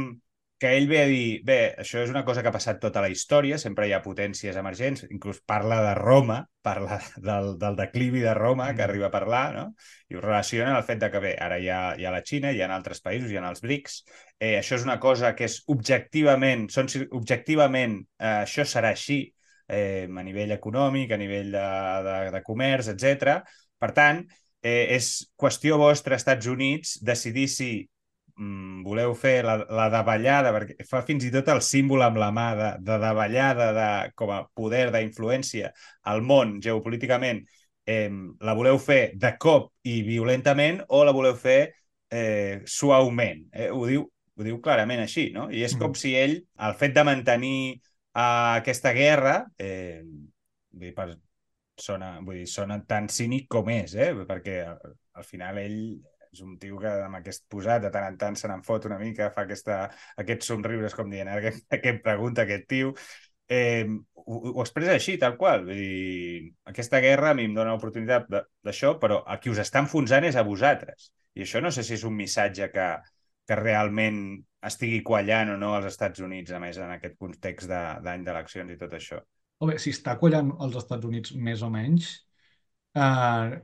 [0.57, 3.09] que ell ve a dir, bé, això és una cosa que ha passat tota la
[3.11, 8.33] història, sempre hi ha potències emergents, inclús parla de Roma, parla del, del declivi de
[8.37, 8.85] Roma, que mm.
[8.87, 9.65] arriba a parlar, no?
[10.07, 12.53] i ho relaciona el fet de que, bé, ara hi ha, hi ha la Xina,
[12.55, 13.97] hi ha altres països, hi ha els BRICS,
[14.39, 19.25] eh, això és una cosa que és objectivament, són objectivament, eh, això serà així,
[19.67, 21.67] eh, a nivell econòmic, a nivell de,
[22.07, 23.41] de, de comerç, etc.
[23.81, 24.23] Per tant,
[24.63, 27.69] eh, és qüestió vostra, Estats Units, decidir si
[28.35, 32.47] voleu fer la, la davallada, perquè fa fins i tot el símbol amb la mà
[32.59, 35.71] de, de davallada de, com a poder d'influència
[36.11, 37.45] al món geopolíticament,
[37.87, 38.09] eh,
[38.41, 41.59] la voleu fer de cop i violentament o la voleu fer
[42.11, 43.45] eh, suaument.
[43.53, 44.05] Eh, ho, diu,
[44.35, 45.47] ho diu clarament així, no?
[45.49, 45.83] I és mm.
[45.83, 50.01] com si ell, el fet de mantenir eh, aquesta guerra, eh,
[50.75, 51.13] vull dir, per,
[51.79, 54.11] sona, vull dir, sona tan cínic com és, eh?
[54.27, 55.79] perquè al, al final ell
[56.35, 58.99] és un tio que amb aquest posat de tant en tant se n'en fot una
[59.01, 59.85] mica, fa aquesta,
[60.21, 62.93] aquests somriures com dient, ara què em pregunta aquest tio,
[63.47, 63.85] eh,
[64.25, 65.65] ho, ho expressa així, tal qual.
[65.67, 68.27] Vull dir, aquesta guerra a mi em dona l'oportunitat
[68.65, 71.11] d'això, però a qui us està enfonsant és a vosaltres.
[71.35, 72.89] I això no sé si és un missatge que,
[73.47, 74.19] que realment
[74.65, 78.79] estigui quallant o no als Estats Units, a més, en aquest context d'any d'eleccions i
[78.81, 79.21] tot això.
[79.65, 82.24] Bé, si està quallant als Estats Units més o menys,
[82.95, 83.57] Uh,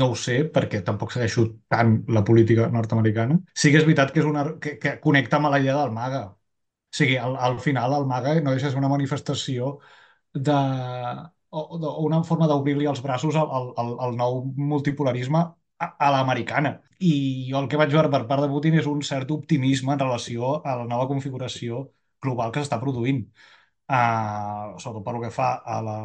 [0.00, 3.36] no ho sé, perquè tampoc segueixo tant la política nord-americana.
[3.52, 6.22] Sí que és veritat que, és una, que, que connecta amb la idea del MAGA.
[6.32, 9.74] O sigui, al, al final el MAGA no deixa de ser una manifestació
[10.32, 10.56] de,
[11.50, 13.50] o, o una forma d'obrir-li els braços al,
[13.82, 14.40] al, al nou
[14.72, 16.72] multipolarisme a, a l'americana.
[17.00, 17.12] I
[17.50, 20.54] jo el que vaig veure per part de Putin és un cert optimisme en relació
[20.62, 21.84] a la nova configuració
[22.24, 23.20] global que s'està produint.
[23.88, 25.98] Uh, sobretot per que fa a la,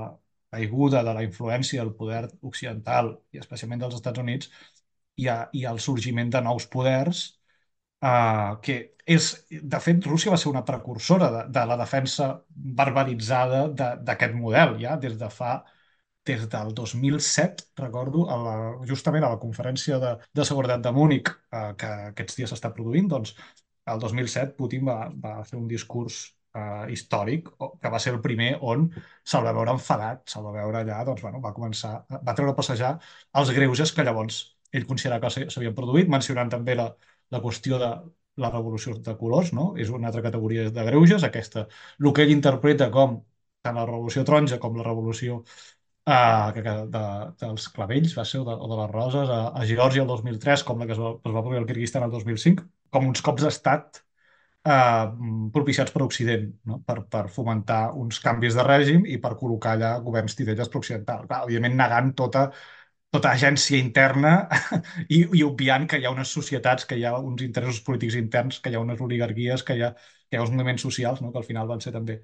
[0.53, 4.51] caiguda de la influència del poder occidental i especialment dels Estats Units
[5.17, 7.23] i, a, i al sorgiment de nous poders
[8.03, 12.29] uh, que és, de fet, Rússia va ser una precursora de, de la defensa
[12.81, 13.65] barbaritzada
[14.07, 15.57] d'aquest model, ja des de fa
[16.25, 18.53] des del 2007, recordo, a la,
[18.87, 23.09] justament a la conferència de, de seguretat de Múnich uh, que aquests dies s'està produint,
[23.11, 23.35] doncs
[23.91, 26.23] el 2007 Putin va, va fer un discurs
[26.53, 27.49] uh, històric,
[27.81, 28.87] que va ser el primer on
[29.23, 32.59] se'l va veure enfadat, se'l va veure allà, doncs, bueno, va començar, va treure a
[32.59, 32.93] passejar
[33.41, 34.41] els greuges que llavors
[34.73, 36.87] ell considerava que s'havien produït, mencionant també la,
[37.33, 37.91] la qüestió de
[38.43, 39.73] la revolució de colors, no?
[39.77, 41.67] És una altra categoria de greuges, aquesta.
[42.01, 43.19] El que ell interpreta com
[43.63, 45.43] tant la revolució taronja com la revolució
[46.05, 47.03] que, que, de,
[47.43, 50.63] dels clavells, va ser, o de, o de les roses, a, a Geòrgia el 2003,
[50.67, 53.45] com la que es va, es va produir al Kirguistan el 2005, com uns cops
[53.47, 54.03] d'estat
[54.65, 55.05] eh,
[55.53, 56.79] propiciats per Occident, no?
[56.87, 61.27] per, per fomentar uns canvis de règim i per col·locar allà governs titelles pro-occidental.
[61.27, 62.49] Clar, òbviament negant tota
[63.13, 64.31] tota agència interna
[65.15, 68.59] i, i obviant que hi ha unes societats, que hi ha uns interessos polítics interns,
[68.59, 71.31] que hi ha unes oligarquies, que hi ha, que hi ha uns moviments socials, no?
[71.31, 72.19] que al final van ser també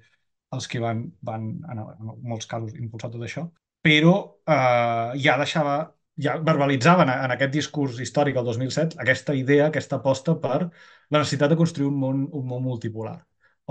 [0.56, 3.46] els que van, van en, en molts casos, impulsar tot això.
[3.86, 4.14] Però
[4.50, 5.76] eh, ja deixava,
[6.24, 11.52] ja verbalitzaven en aquest discurs històric el 2007 aquesta idea, aquesta aposta per la necessitat
[11.52, 13.16] de construir un món, un món multipolar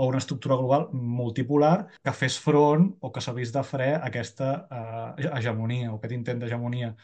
[0.00, 5.30] o una estructura global multipolar que fes front o que servís de fre aquesta eh,
[5.38, 6.94] hegemonia o aquest intent d'hegemonia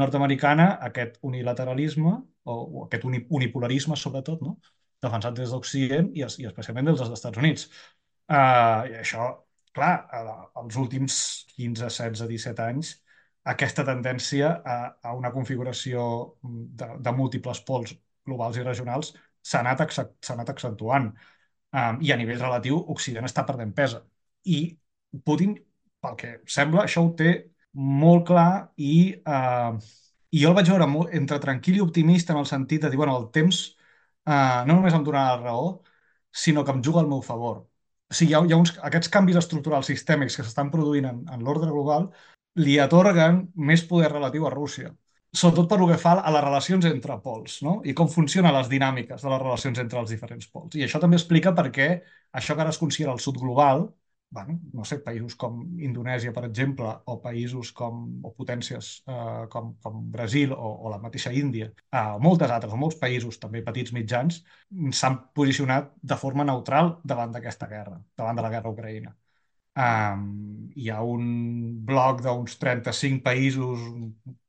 [0.00, 4.58] nord-americana, aquest unilateralisme o, o aquest uni, unipolarisme sobretot, no?
[5.02, 7.66] defensat des d'Occident i, i especialment dels Estats Units.
[8.30, 9.26] Uh, I això,
[9.76, 9.94] clar,
[10.60, 11.16] als últims
[11.56, 12.92] 15, 16, 17 anys,
[13.44, 16.02] aquesta tendència a, a una configuració
[16.42, 17.94] de, de múltiples pols
[18.26, 19.12] globals i regionals
[19.42, 19.82] s'ha anat,
[20.34, 24.02] anat accentuant um, i a nivell relatiu Occident està perdent pesa.
[24.44, 24.60] I
[25.26, 25.56] Putin,
[26.02, 27.32] pel que sembla, això ho té
[27.72, 28.94] molt clar i,
[29.26, 29.74] uh,
[30.30, 33.00] i jo el vaig veure molt, entre tranquil i optimista en el sentit de dir,
[33.00, 33.64] bueno, el temps
[34.28, 35.68] uh, no només em donarà la raó,
[36.32, 37.64] sinó que em juga al meu favor.
[38.12, 41.22] O sigui, hi ha, hi ha uns, aquests canvis estructurals sistèmics que s'estan produint en,
[41.32, 42.10] en l'ordre global
[42.56, 44.92] li atorguen més poder relatiu a Rússia
[45.32, 47.80] sobretot per que fa a les relacions entre pols, no?
[47.88, 50.76] I com funcionen les dinàmiques de les relacions entre els diferents pols.
[50.76, 51.88] I això també explica per què
[52.40, 53.86] això que ara es considera el sud global,
[54.32, 59.74] bueno, no sé, països com Indonèsia, per exemple, o països com, o potències eh, com,
[59.84, 63.64] com Brasil o, o la mateixa Índia, eh, o moltes altres, o molts països, també
[63.66, 64.40] petits mitjans,
[65.00, 69.12] s'han posicionat de forma neutral davant d'aquesta guerra, davant de la guerra Ucraïna.
[69.72, 70.24] Um,
[70.76, 71.24] hi ha un
[71.88, 73.80] bloc d'uns 35 països,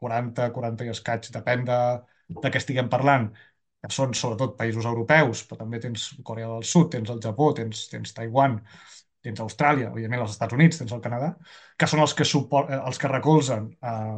[0.04, 1.78] 40, 40 i escaig, depèn de,
[2.44, 3.30] de què estiguem parlant,
[3.84, 7.86] que són sobretot països europeus, però també tens Corea del Sud, tens el Japó, tens,
[7.92, 8.58] tens Taiwan,
[9.24, 11.34] tens Austràlia, evidentment els Estats Units, tens el Canadà,
[11.80, 14.18] que són els que, suport, eh, els que recolzen eh,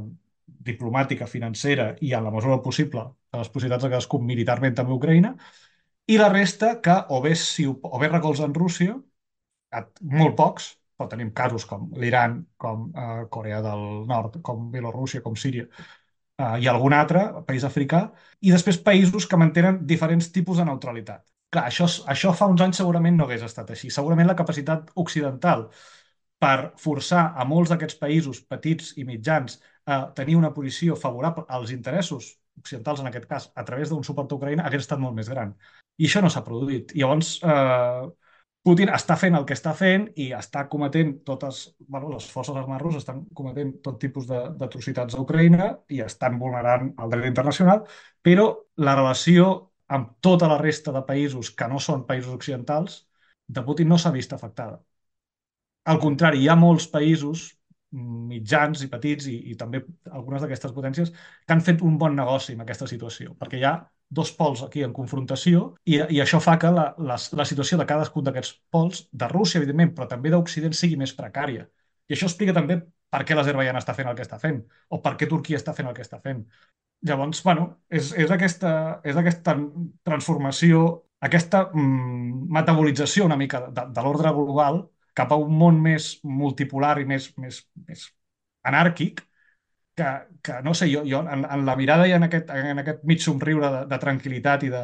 [0.72, 5.36] diplomàtica, financera i, en la mesura possible, de les possibilitats de cadascú militarment també Ucraïna,
[6.10, 8.98] i la resta que o bé, si, o bé recolzen Rússia,
[10.02, 15.36] molt pocs, però tenim casos com l'Iran, com eh, Corea del Nord, com Bielorússia, com
[15.36, 15.68] Síria,
[16.38, 18.06] eh, i algun altre país africà,
[18.42, 21.26] i després països que mantenen diferents tipus de neutralitat.
[21.52, 23.92] Clar, això, això fa uns anys segurament no hagués estat així.
[23.94, 25.70] Segurament la capacitat occidental
[26.44, 31.72] per forçar a molts d'aquests països petits i mitjans a tenir una posició favorable als
[31.72, 35.30] interessos occidentals, en aquest cas, a través d'un suport a Ucraïna, hagués estat molt més
[35.32, 35.54] gran.
[36.00, 36.94] I això no s'ha produït.
[36.96, 38.06] I llavors, eh,
[38.66, 42.82] Putin està fent el que està fent i està cometent totes, bueno, les forces armades
[42.84, 47.84] russes estan cometent tot tipus d'atrocitats a Ucraïna i estan vulnerant el dret internacional,
[48.26, 48.48] però
[48.88, 49.52] la relació
[49.98, 53.04] amb tota la resta de països que no són països occidentals
[53.48, 54.80] de Putin no s'ha vist afectada.
[55.92, 57.46] Al contrari, hi ha molts països
[58.32, 62.56] mitjans i petits i, i també algunes d'aquestes potències que han fet un bon negoci
[62.56, 63.76] en aquesta situació, perquè hi ha
[64.10, 67.88] dos pols aquí en confrontació i, i això fa que la, la, la situació de
[67.90, 71.66] cadascun d'aquests pols, de Rússia, evidentment, però també d'Occident, sigui més precària.
[72.08, 72.80] I això explica també
[73.12, 74.62] per què l'Azerbaijan està fent el que està fent
[74.94, 76.44] o per què Turquia està fent el que està fent.
[77.06, 78.72] Llavors, bueno, és, és, aquesta,
[79.06, 79.56] és aquesta
[80.08, 80.86] transformació,
[81.28, 84.84] aquesta mm, metabolització una mica de, de l'ordre global
[85.16, 88.08] cap a un món més multipolar i més, més, més
[88.68, 89.22] anàrquic,
[89.96, 90.06] que,
[90.44, 93.22] que no sé, jo, jo en, en la mirada i en aquest, en aquest mig
[93.24, 94.84] somriure de, de tranquil·litat i de,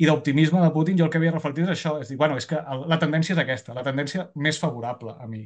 [0.00, 2.48] i d'optimisme de Putin, jo el que havia reflectit és això, és dir, bueno, és
[2.50, 5.44] que el, la tendència és aquesta, la tendència més favorable a mi.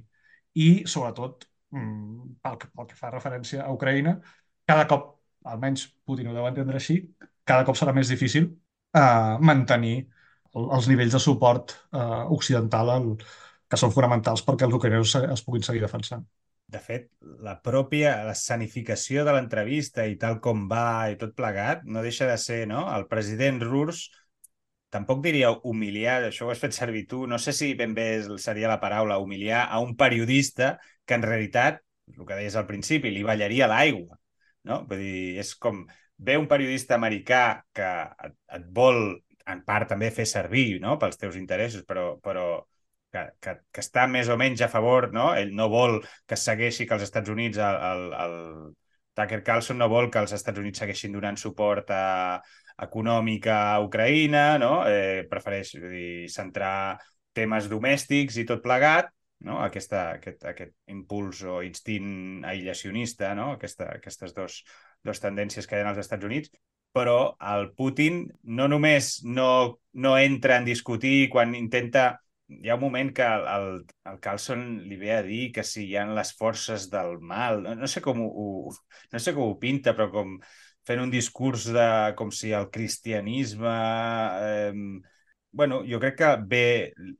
[0.64, 4.16] I, sobretot, mmm, pel, que, pel que fa referència a Ucraïna,
[4.68, 5.10] cada cop,
[5.52, 7.00] almenys Putin ho deu entendre així,
[7.44, 8.46] cada cop serà més difícil
[8.96, 9.96] eh, mantenir
[10.54, 13.10] el, els nivells de suport eh, occidental el,
[13.68, 16.24] que són fonamentals perquè els ucraïnesos es puguin seguir defensant
[16.74, 17.06] de fet,
[17.46, 22.36] la pròpia l'escenificació de l'entrevista i tal com va i tot plegat, no deixa de
[22.42, 22.84] ser, no?
[22.94, 24.04] El president rus,
[24.94, 28.08] tampoc diria humiliar, això ho has fet servir tu, no sé si ben bé
[28.42, 31.80] seria la paraula humiliar a un periodista que en realitat,
[32.14, 34.18] el que deies al principi, li ballaria l'aigua,
[34.70, 34.82] no?
[34.90, 35.84] Vull dir, és com
[36.16, 37.44] ve un periodista americà
[37.74, 37.90] que
[38.28, 39.00] et, et vol
[39.50, 40.96] en part també fer servir no?
[41.00, 42.46] pels teus interessos, però, però
[43.14, 45.30] que, que, que està més o menys a favor, no?
[45.38, 48.36] Ell no vol que segueixi que els Estats Units, el, el, el
[49.14, 52.04] Tucker Carlson no vol que els Estats Units segueixin donant suport a,
[52.82, 54.82] econòmica a Ucraïna, no?
[54.88, 56.98] eh, prefereix dir, centrar
[57.34, 59.10] temes domèstics i tot plegat,
[59.46, 59.60] no?
[59.62, 63.52] Aquesta, aquest, aquest impuls o instint aïllacionista, no?
[63.58, 64.62] Aquesta, aquestes dos,
[65.04, 66.52] dos tendències que hi ha als Estats Units,
[66.94, 68.24] però el Putin
[68.58, 69.48] no només no,
[69.94, 73.68] no entra en discutir quan intenta hi ha un moment que el, el,
[74.10, 77.74] el Carlson li ve a dir que si hi ha les forces del mal, no,
[77.78, 78.74] no sé com ho, ho,
[79.12, 80.36] no sé com ho pinta, però com
[80.84, 81.88] fent un discurs de
[82.18, 83.74] com si el cristianisme...
[84.48, 84.72] Eh,
[85.54, 86.64] bueno, jo crec que bé,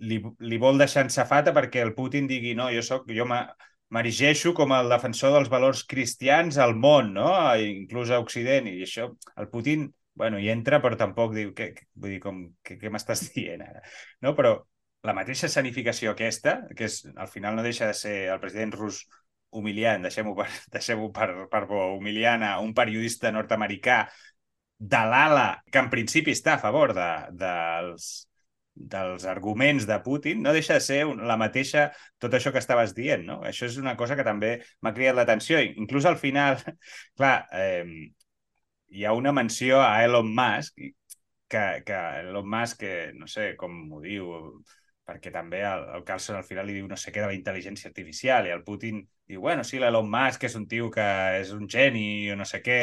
[0.03, 4.51] li, li vol deixar en safata perquè el Putin digui no, jo soc, jo m'erigeixo
[4.59, 7.29] com el defensor dels valors cristians al món, no?
[7.63, 9.87] inclús a Occident, i això el Putin
[10.19, 13.83] bueno, hi entra, però tampoc diu, què, vull dir, com, què, què m'estàs dient ara?
[14.23, 14.35] No?
[14.39, 14.57] Però
[15.05, 19.05] la mateixa escenificació aquesta, que és, al final no deixa de ser el president rus
[19.55, 24.05] humiliant, deixem-ho per, deixem per, per bo, humiliant a un periodista nord-americà
[24.95, 28.09] de l'ala que en principi està a favor de, dels,
[28.75, 31.01] dels arguments de Putin, no deixa de ser
[31.31, 31.87] la mateixa
[32.21, 33.39] tot això que estaves dient, no?
[33.47, 35.61] Això és una cosa que també m'ha cridat l'atenció.
[35.85, 36.59] Inclús al final,
[37.19, 38.11] clar, eh,
[38.91, 40.81] hi ha una menció a Elon Musk,
[41.49, 44.33] que, que Elon Musk, que no sé com ho diu,
[45.05, 47.91] perquè també el, el Carlson al final li diu no sé què de la intel·ligència
[47.91, 51.05] artificial i el Putin diu, bueno, sí, l'Elon Musk és un tio que
[51.41, 52.79] és un geni o no sé què,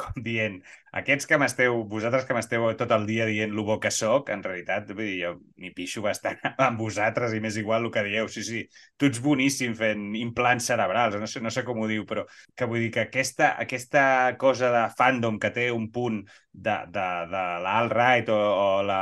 [0.00, 0.56] com dient,
[1.00, 4.42] aquests que m'esteu, vosaltres que m'esteu tot el dia dient lo bo que sóc, en
[4.46, 8.28] realitat, vull dir, jo m'hi pixo bastant amb vosaltres i m'és igual el que dieu.
[8.32, 8.64] Sí, sí,
[8.96, 12.26] tu ets boníssim fent implants cerebrals, no sé, no sé com ho diu, però
[12.56, 14.04] que vull dir que aquesta, aquesta
[14.40, 19.00] cosa de fandom que té un punt de, de, de l'alt-right o, o la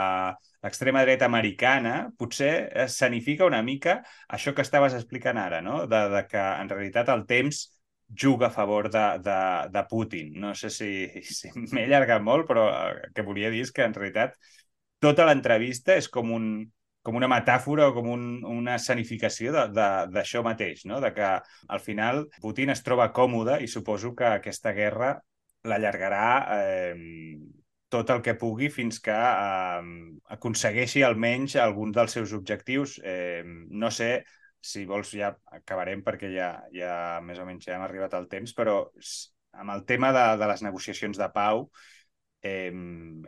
[0.64, 2.52] l'extrema dreta americana, potser
[2.84, 4.00] escenifica una mica
[4.34, 5.84] això que estaves explicant ara, no?
[5.86, 7.60] de, de que en realitat el temps
[8.08, 9.40] juga a favor de, de,
[9.72, 10.32] de Putin.
[10.40, 13.94] No sé si, si m'he allargat molt, però el que volia dir és que en
[13.96, 14.36] realitat
[15.02, 16.48] tota l'entrevista és com, un,
[17.04, 21.02] com una metàfora o com un, una escenificació d'això mateix, no?
[21.04, 21.30] de que
[21.68, 25.14] al final Putin es troba còmode i suposo que aquesta guerra
[25.68, 27.38] l'allargarà eh,
[27.88, 29.84] tot el que pugui fins que eh,
[30.36, 32.98] aconsegueixi almenys alguns dels seus objectius.
[33.04, 34.24] Eh, no sé
[34.60, 36.94] si vols ja acabarem perquè ja, ja
[37.24, 38.80] més o menys ja hem arribat al temps, però
[39.58, 41.68] amb el tema de, de les negociacions de pau,
[42.42, 42.70] eh,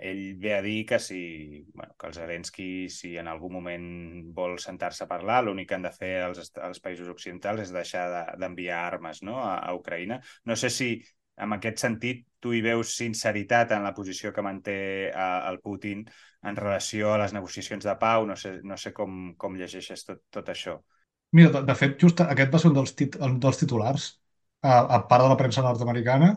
[0.01, 3.87] ell ve a dir que si, bueno, que el Zelensky, si en algun moment
[4.35, 8.07] vol sentar-se a parlar, l'únic que han de fer els, els països occidentals és deixar
[8.39, 9.41] d'enviar de, armes no?
[9.43, 10.21] a, a Ucraïna.
[10.47, 10.93] No sé si
[11.41, 14.77] en aquest sentit tu hi veus sinceritat en la posició que manté
[15.11, 16.05] el Putin
[16.45, 20.23] en relació a les negociacions de pau, no sé, no sé com, com llegeixes tot,
[20.31, 20.79] tot això.
[21.33, 24.07] Mira, de, de fet, just aquest va ser un dels, tit un dels titulars,
[24.63, 26.31] a, a part de la premsa nord-americana,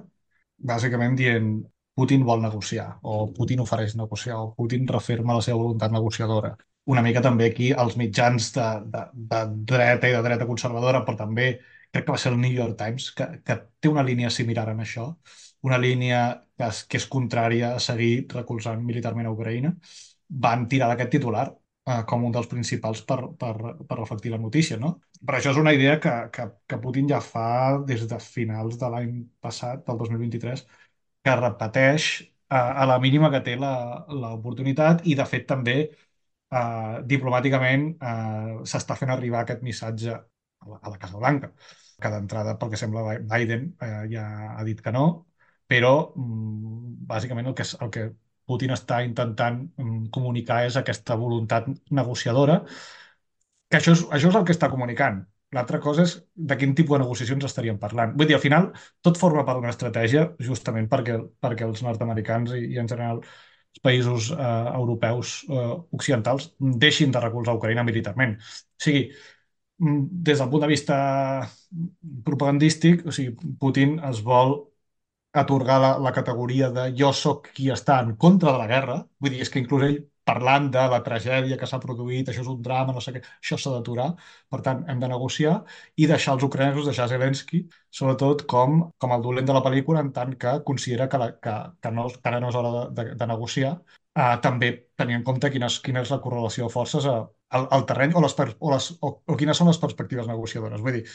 [0.74, 1.54] bàsicament dient
[1.98, 6.54] Putin vol negociar, o Putin ofereix negociar, o Putin referma la seva voluntat negociadora.
[6.94, 9.42] Una mica també aquí els mitjans de, de, de
[9.74, 11.48] dreta i de dreta conservadora, però també
[11.94, 14.82] crec que va ser el New York Times, que, que té una línia similar en
[14.86, 15.08] això,
[15.70, 16.24] una línia
[16.58, 19.74] que és, que és contrària a seguir recolzant militarment a Ucraïna,
[20.46, 21.46] van tirar d'aquest titular
[21.88, 23.54] eh, com un dels principals per, per,
[23.90, 24.94] per reflectir la notícia, no?
[25.26, 27.48] Per això és una idea que, que, que Putin ja fa
[27.88, 29.14] des de finals de l'any
[29.44, 30.66] passat, del 2023,
[31.24, 37.88] que repeteix eh, a la mínima que té l'oportunitat i, de fet, també eh, diplomàticament
[38.12, 41.52] eh, s'està fent arribar aquest missatge a la, a la Casa Blanca,
[42.02, 44.26] que d'entrada, pel que sembla, Biden eh, ja
[44.58, 45.06] ha dit que no,
[45.70, 48.08] però mm, bàsicament el que, el que
[48.50, 52.62] Putin està intentant mm, comunicar és aquesta voluntat negociadora,
[53.70, 55.24] que això és, això és el que està comunicant.
[55.54, 58.14] L'altra cosa és de quin tipus de negociacions estaríem parlant.
[58.18, 58.72] Vull dir, al final,
[59.06, 63.22] tot forma part d'una estratègia justament perquè, perquè els nord-americans i, i en general
[63.74, 66.52] els països eh, europeus eh, occidentals
[66.86, 68.36] deixin de recolzar Ucraïna militarment.
[68.38, 69.08] O sigui,
[69.82, 70.98] mm, des del punt de vista
[72.26, 74.58] propagandístic, o sigui, Putin es vol
[75.42, 79.34] atorgar la, la categoria de jo sóc qui està en contra de la guerra, vull
[79.34, 82.62] dir, és que inclús ell parlant de la tragèdia que s'ha produït, això és un
[82.64, 84.08] drama, no sé què, això s'ha d'aturar,
[84.54, 85.56] per tant, hem de negociar
[86.00, 90.14] i deixar els ucranesos, deixar Zelensky, sobretot com, com el dolent de la pel·lícula, en
[90.16, 93.08] tant que considera que, la, que, que, no, que ara no és hora de, de,
[93.20, 93.74] de negociar,
[94.16, 94.72] eh, també
[95.02, 97.18] tenir en compte quina és, quina és la correlació de forces a,
[97.60, 100.82] al, al terreny o, les, o, les, o, o quines són les perspectives negociadores.
[100.86, 101.08] Vull dir,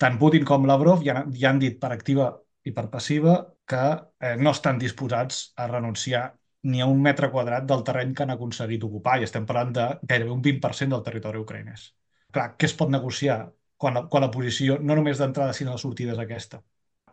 [0.00, 2.32] tant Putin com Lavrov ja, ja han dit per activa
[2.64, 3.36] i per passiva
[3.66, 3.84] que
[4.20, 6.24] eh, no estan disposats a renunciar
[6.70, 9.86] ni a un metre quadrat del terreny que han aconseguit ocupar, i estem parlant de
[10.02, 11.86] gairebé un 20% del territori ucraïnès.
[12.34, 13.40] Clar, què es pot negociar
[13.80, 16.60] quan quan la posició, no només d'entrada, sinó de sortida és aquesta?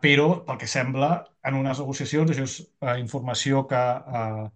[0.00, 1.10] però, pel que sembla,
[1.48, 3.80] en unes negociacions, això és uh, informació que
[4.20, 4.48] uh,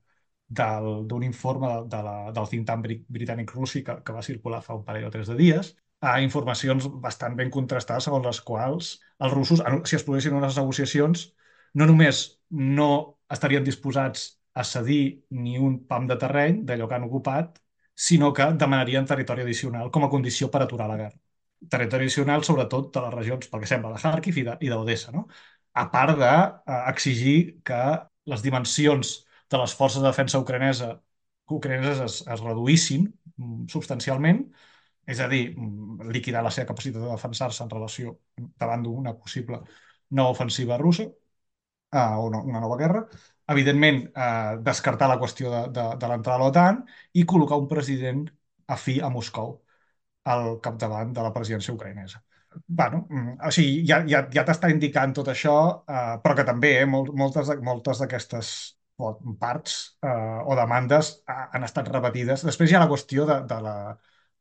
[0.52, 2.86] d'un informe de la, del think tank
[3.16, 5.72] britànic russi que, que va circular fa un parell o tres de dies,
[6.02, 8.92] a informacions bastant ben contrastades segons les quals
[9.22, 11.26] els russos, si es produïssin unes negociacions,
[11.78, 12.88] no només no
[13.32, 17.60] estarien disposats a cedir ni un pam de terreny d'allò que han ocupat,
[17.94, 21.18] sinó que demanarien territori addicional com a condició per aturar la guerra.
[21.72, 25.28] Territori addicional, sobretot, de les regions, pel que sembla, de Kharkiv i d'Odessa, no?
[25.74, 27.82] a part d'exigir de, eh, que
[28.32, 29.12] les dimensions
[29.50, 30.90] de les forces de defensa ucranesa,
[31.52, 34.44] ucraneses es, es reduïssin mm, substancialment,
[35.06, 38.18] és a dir, mm, liquidar la seva capacitat de defensar-se en relació
[38.58, 39.60] davant d'una possible
[40.10, 43.02] nova ofensiva russa uh, o no, una nova guerra,
[43.52, 46.82] evidentment, eh, descartar la qüestió de, de, de l'entrada a l'OTAN
[47.18, 48.26] i col·locar un president
[48.76, 49.56] afí a Moscou
[50.34, 52.22] al capdavant de la presidència ucraïnesa.
[52.66, 55.56] Bueno, mm, o sigui, ja, ja, ja t'està indicant tot això,
[55.88, 58.52] eh, però que també eh, moltes, moltes d'aquestes
[59.40, 62.44] parts eh, o demandes han estat repetides.
[62.46, 63.76] Després hi ha la qüestió de, de la,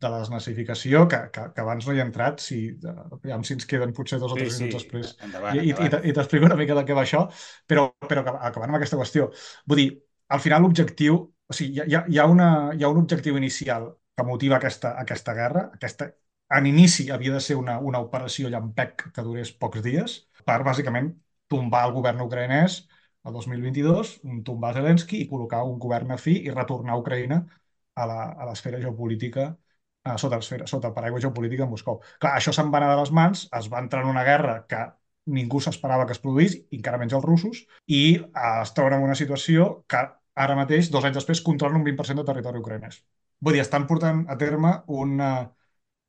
[0.02, 3.68] de la desnazificació, que, que, que abans no hi he entrat, si, ja si ens
[3.70, 4.80] queden potser dos o tres sí, minuts sí.
[4.80, 5.12] després.
[5.28, 5.98] Endavant, I, endavant.
[6.08, 7.26] i, i t'explico una mica de què va això,
[7.70, 9.30] però, però acabant amb aquesta qüestió.
[9.70, 9.90] Vull dir,
[10.34, 13.92] al final l'objectiu, o sigui, hi ha, hi, ha una, hi ha un objectiu inicial
[14.18, 16.10] que motiva aquesta, aquesta guerra, aquesta,
[16.58, 21.14] en inici havia de ser una, una operació llampec que durés pocs dies, per bàsicament
[21.52, 22.82] tombar el govern ucraïnès
[23.28, 27.38] el 2022, tombar Zelensky i col·locar un govern afí i retornar a Ucraïna
[28.02, 28.08] a
[28.48, 29.52] l'esfera geopolítica
[30.04, 32.00] a sota, esfera, sota el paraigua geopolítica de Moscou.
[32.20, 34.82] Clar, això se'n va anar de les mans, es va entrar en una guerra que
[35.36, 39.18] ningú s'esperava que es produís, encara menys els russos, i eh, es troben en una
[39.20, 40.02] situació que
[40.46, 43.02] ara mateix, dos anys després, controlen un 20% de territori ucraïnès.
[43.42, 45.32] Vull dir, estan portant a terme una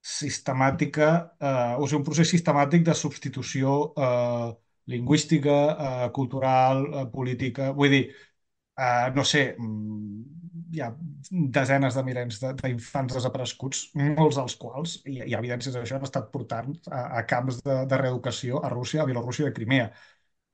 [0.02, 1.08] sistemàtica,
[1.40, 4.48] eh, o sigui, un procés sistemàtic de substitució eh,
[4.94, 5.56] lingüística,
[5.88, 7.70] eh, cultural, eh, política.
[7.72, 8.02] Vull dir,
[8.78, 10.41] eh, no sé, mm,
[10.72, 10.88] hi ha
[11.58, 13.82] desenes de milers d'infants desapareguts,
[14.16, 17.76] molts dels quals, i hi ha evidències d'això, han estat portant a, a camps de,
[17.90, 19.90] de reeducació a Rússia, a Bielorússia i a Crimea,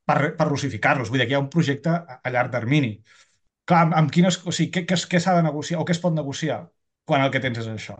[0.09, 1.13] per, per russificar-los.
[1.13, 2.95] Vull dir que hi ha un projecte a, a llarg termini.
[3.69, 6.03] Clar, amb, amb quines, o sigui, què, què, què s'ha de negociar o què es
[6.03, 6.63] pot negociar
[7.09, 7.99] quan el que tens és això?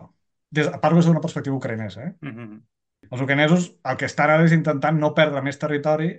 [0.51, 2.07] Des, parlo des d'una perspectiva ucraïnesa.
[2.07, 2.13] Eh?
[2.25, 2.59] Mm -hmm.
[3.09, 6.09] Els ucraïnesos el que estan ara és intentant no perdre més territori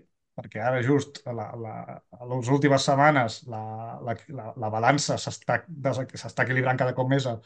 [0.41, 1.75] perquè ara just la, la,
[2.17, 3.63] a les últimes setmanes la,
[4.07, 5.61] la, la, la balança s'està
[6.45, 7.37] equilibrant cada cop més a,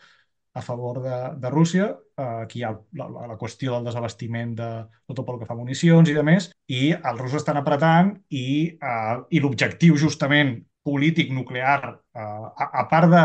[0.55, 1.89] a favor de, de Rússia.
[2.17, 4.69] Eh, aquí hi ha la, la, la qüestió del desabastiment de
[5.11, 8.47] tot el que fa municions i de més, i els russos estan apretant i,
[8.79, 13.25] eh, i l'objectiu justament polític nuclear, eh, a, a part de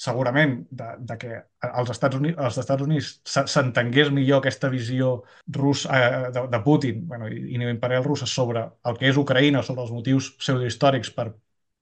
[0.00, 1.38] segurament de, de que
[1.68, 3.08] als Estats Units, als Estats Units
[3.52, 5.10] s'entengués millor aquesta visió
[5.56, 9.62] rus, eh, de, de Putin bueno, i, i imperial russa sobre el que és Ucraïna,
[9.66, 11.28] sobre els motius pseudohistòrics per,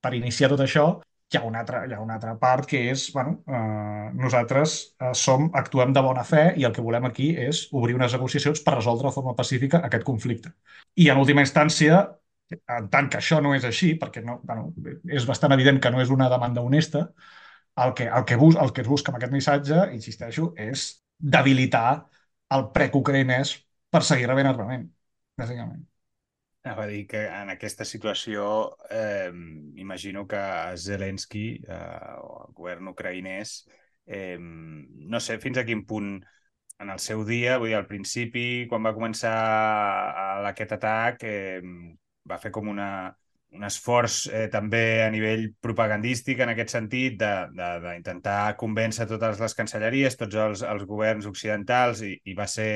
[0.02, 0.88] per iniciar tot això,
[1.30, 5.14] hi ha una altra, hi ha una altra part que és, bueno, eh, nosaltres eh,
[5.22, 8.78] som, actuem de bona fe i el que volem aquí és obrir unes negociacions per
[8.80, 10.56] resoldre de forma pacífica aquest conflicte.
[10.96, 12.06] I en última instància,
[12.50, 14.72] en tant que això no és així, perquè no, bueno,
[15.06, 17.10] és bastant evident que no és una demanda honesta,
[17.84, 22.06] el que, el que, bus, el que es busca amb aquest missatge, insisteixo, és debilitar
[22.54, 23.54] el prec ucraïnès
[23.92, 24.88] per seguir rebent armament,
[25.38, 25.84] bàsicament.
[26.68, 28.44] Va dir que en aquesta situació
[28.92, 29.30] eh,
[29.80, 30.40] imagino que
[30.76, 33.54] Zelensky eh, o el govern ucraïnès
[34.04, 36.18] eh, no sé fins a quin punt
[36.78, 39.32] en el seu dia, vull dir, al principi, quan va començar
[40.50, 41.62] aquest atac, eh,
[42.28, 42.90] va fer com una,
[43.58, 50.16] un esforç eh, també a nivell propagandístic en aquest sentit d'intentar convèncer totes les cancelleries,
[50.20, 52.70] tots els, els governs occidentals i, i va ser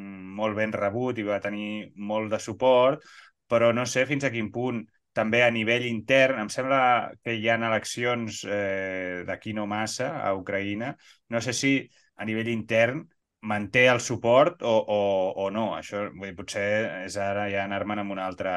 [0.00, 3.04] mm, molt ben rebut i va tenir molt de suport,
[3.50, 4.82] però no sé fins a quin punt
[5.14, 6.80] també a nivell intern, em sembla
[7.22, 10.94] que hi ha eleccions eh, d'aquí no massa a Ucraïna,
[11.30, 11.76] no sé si
[12.16, 13.04] a nivell intern
[13.44, 15.00] manté el suport o, o,
[15.44, 15.66] o no.
[15.76, 16.64] Això vull dir, potser
[17.04, 18.54] és ara ja anar-me'n amb una altra...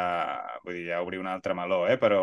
[0.66, 1.98] Vull dir, ja obrir un altre meló, eh?
[2.02, 2.22] però,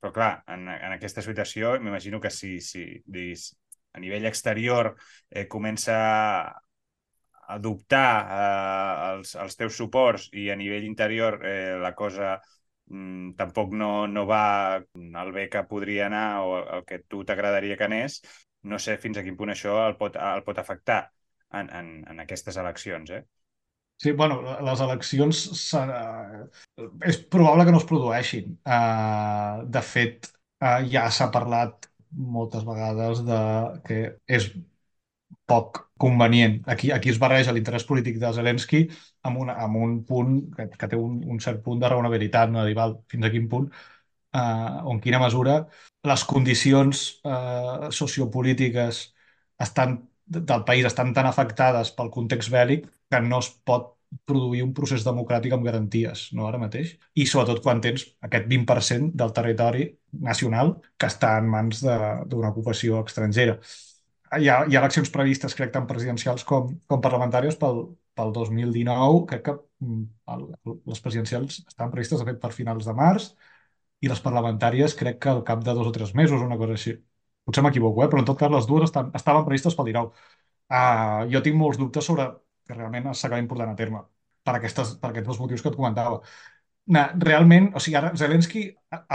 [0.00, 3.50] però clar, en, en aquesta situació m'imagino que si, si diguis,
[3.92, 4.94] a nivell exterior
[5.30, 11.92] eh, comença a adoptar eh, els, els teus suports i a nivell interior eh, la
[11.98, 12.36] cosa
[12.86, 14.42] mm, tampoc no, no va
[14.78, 18.20] al bé que podria anar o el que tu t'agradaria que anés,
[18.62, 21.02] no sé fins a quin punt això el pot, el pot afectar
[21.52, 23.10] en, en, en aquestes eleccions.
[23.10, 23.22] Eh?
[24.00, 25.42] Sí, bueno, les eleccions
[27.10, 28.56] és probable que no es produeixin.
[28.64, 30.30] Uh, de fet,
[30.64, 33.40] uh, ja s'ha parlat moltes vegades de
[33.86, 34.50] que és
[35.50, 36.60] poc convenient.
[36.72, 38.84] Aquí, aquí es barreja l'interès polític de Zelensky
[39.26, 42.64] amb, una, amb un punt que, que té un, un cert punt de raonabilitat, no?
[42.66, 43.68] dir, val, fins a quin punt,
[44.34, 45.56] eh, o en quina mesura
[46.10, 49.02] les condicions eh, sociopolítiques
[49.66, 49.98] estan,
[50.30, 55.04] del país estan tan afectades pel context bèl·lic que no es pot produir un procés
[55.06, 56.96] democràtic amb garanties, no ara mateix?
[57.14, 59.86] I sobretot quan tens aquest 20% del territori
[60.30, 63.60] nacional que està en mans d'una ocupació estrangera
[64.38, 67.80] hi ha, hi ha eleccions previstes, crec, tant presidencials com, com parlamentàries pel,
[68.18, 69.24] pel 2019.
[69.30, 69.54] Crec que
[69.84, 70.04] mm,
[70.34, 70.44] el,
[70.92, 73.30] les presidencials estan previstes, de fet, per finals de març
[74.00, 76.94] i les parlamentàries crec que al cap de dos o tres mesos, una cosa així.
[77.50, 78.08] Potser m'equivoco, eh?
[78.12, 80.28] però en tot cas les dues estan, estaven previstes pel 19.
[80.70, 82.28] Uh, jo tinc molts dubtes sobre
[82.66, 84.04] que realment s'acabin portant a terme
[84.46, 86.20] per, aquestes, per aquests dos motius que et comentava.
[86.94, 88.64] Na, realment, o sigui, ara Zelensky,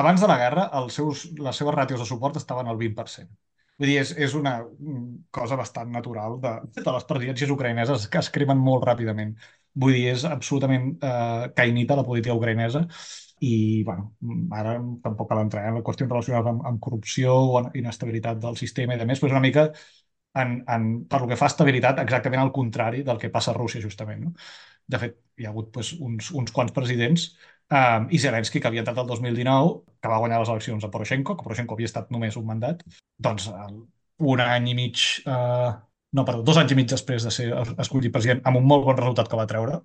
[0.02, 3.32] abans de la guerra, els seus, les seves ràtios de suport estaven al 20%.
[3.80, 4.54] Vull dir, és, és una
[5.36, 9.34] cosa bastant natural de, de les presidències ucraïneses que es cremen molt ràpidament.
[9.84, 12.86] Vull dir, és absolutament eh, caïnita la política ucraïnesa
[13.44, 14.14] i, bueno,
[14.56, 18.96] ara tampoc cal entrar en la qüestió relacionada amb, amb corrupció o inestabilitat del sistema
[18.96, 19.66] i de més, però és una mica
[20.36, 23.84] en, en, per lo que fa estabilitat, exactament al contrari del que passa a Rússia,
[23.84, 24.24] justament.
[24.28, 24.34] No?
[24.88, 27.30] De fet, hi ha hagut pues, uns, uns quants presidents
[27.68, 29.70] Um, I Zelensky, que havia entrat el 2019,
[30.02, 32.84] que va guanyar les eleccions a Poroshenko, que Poroshenko havia estat només un mandat,
[33.18, 33.48] doncs
[34.32, 35.72] un any i mig, uh,
[36.14, 37.48] no, perdó, dos anys i mig després de ser
[37.82, 39.80] escollit president, amb un molt bon resultat que va treure,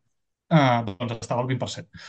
[0.52, 2.04] uh, doncs estava al 20%.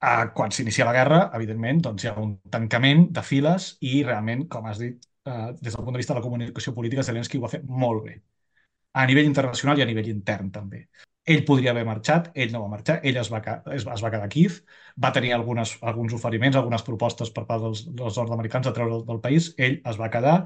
[0.00, 4.46] Uh, quan s'inicia la guerra, evidentment, doncs hi ha un tancament de files i realment,
[4.54, 7.42] com has dit, uh, des del punt de vista de la comunicació política, Zelensky ho
[7.42, 8.14] va fer molt bé.
[8.96, 10.86] A nivell internacional i a nivell intern, també.
[11.34, 13.42] Ell podria haver marxat, ell no va marxar, ell es va,
[13.76, 14.48] es, es va quedar a
[15.04, 19.04] va tenir algunes, alguns oferiments, algunes propostes per part dels, dels nord-americans de treure del,
[19.12, 20.36] del país, ell es va quedar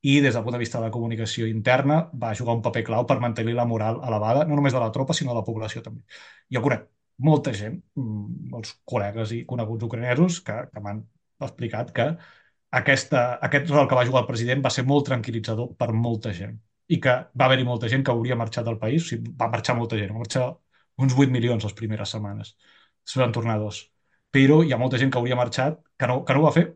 [0.00, 3.06] i des del punt de vista de la comunicació interna va jugar un paper clau
[3.06, 6.04] per mantenir la moral elevada, no només de la tropa, sinó de la població també.
[6.52, 6.88] Jo conec
[7.18, 11.02] molta gent, mm, molts col·legues i coneguts ucranesos que, que m'han
[11.44, 12.08] explicat que
[12.80, 16.56] aquesta, aquest rol que va jugar el president va ser molt tranquil·litzador per molta gent
[16.88, 19.76] i que va haver-hi molta gent que hauria marxat del país, o sigui, va marxar
[19.78, 20.48] molta gent, va marxar
[21.04, 22.56] uns 8 milions les primeres setmanes,
[23.06, 23.80] es van tornar dos.
[24.34, 26.66] Però hi ha molta gent que hauria marxat que no, que no ho va fer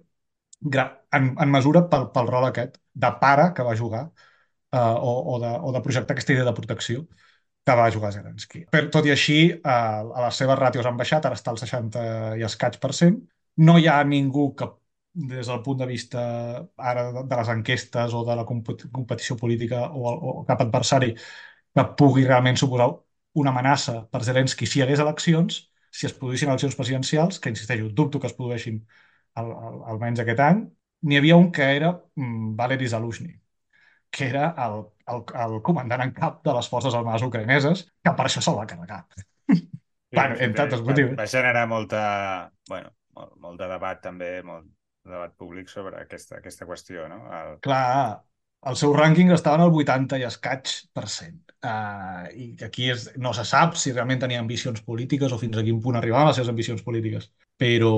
[0.62, 5.38] en, en mesura pel, pel rol aquest de pare que va jugar uh, o, o,
[5.42, 7.06] de, o de projectar aquesta idea de protecció
[7.66, 8.64] que va jugar Zelensky.
[8.72, 12.04] Per, tot i així, uh, les seves ràtios han baixat, ara està al 60
[12.40, 13.18] i escaig per cent.
[13.68, 14.70] No hi ha ningú que
[15.18, 16.20] des del punt de vista
[16.76, 21.14] ara de les enquestes o de la competició política o, o cap adversari
[21.74, 22.88] que pugui realment suposar
[23.42, 25.58] una amenaça per Zelensky si hi hagués eleccions,
[25.90, 28.80] si es produïssin eleccions presidencials, que insisteixo, dubto que es produeixin
[29.34, 30.64] al, al, almenys aquest any,
[31.02, 33.34] n'hi havia un que era mm, Valery Zaluzhny,
[34.10, 34.80] que era el,
[35.12, 38.68] el, el comandant en cap de les forces armades ucraïneses, que per això se'l va
[38.70, 39.02] carregar.
[39.18, 39.58] Sí,
[40.18, 41.14] bueno, entre altres motius.
[41.18, 42.02] Va generar molta,
[42.70, 44.70] bueno, molt, molt de debat també, molt,
[45.08, 47.20] debat públic sobre aquesta, aquesta qüestió, no?
[47.40, 47.54] El...
[47.64, 48.24] Clar,
[48.68, 51.38] el seu rànquing estava en el 80 i escaig per cent.
[51.58, 55.64] Uh, I aquí és, no se sap si realment tenia ambicions polítiques o fins a
[55.66, 57.26] quin punt arribaven les seves ambicions polítiques.
[57.58, 57.90] Però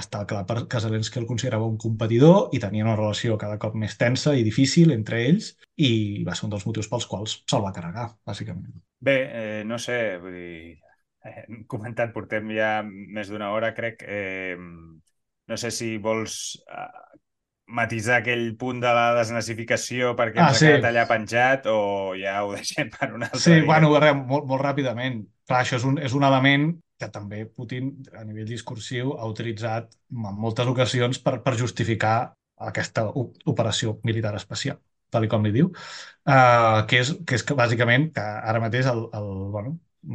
[0.00, 3.98] està clar que Zelensky el considerava un competidor i tenia una relació cada cop més
[4.00, 7.74] tensa i difícil entre ells i va ser un dels motius pels quals se'l va
[7.76, 8.80] carregar, bàsicament.
[9.04, 10.78] Bé, eh, no sé, vull dir,
[11.20, 17.18] eh, hem comentat, portem ja més d'una hora, crec, eh, no sé si vols uh,
[17.66, 20.66] matisar aquell punt de la desnazificació perquè ah, ens sí.
[20.68, 21.78] ha quedat allà penjat o
[22.18, 23.66] ja ho deixem per un altre Sí, dia.
[23.66, 25.24] bueno, res, molt, molt ràpidament.
[25.46, 29.90] Clar, això és un, és un element que també Putin, a nivell discursiu, ha utilitzat
[30.14, 34.78] en moltes ocasions per, per justificar aquesta operació militar especial,
[35.12, 39.04] tal com li diu, uh, que, és, que és que bàsicament que ara mateix, el,
[39.12, 39.74] el, bueno,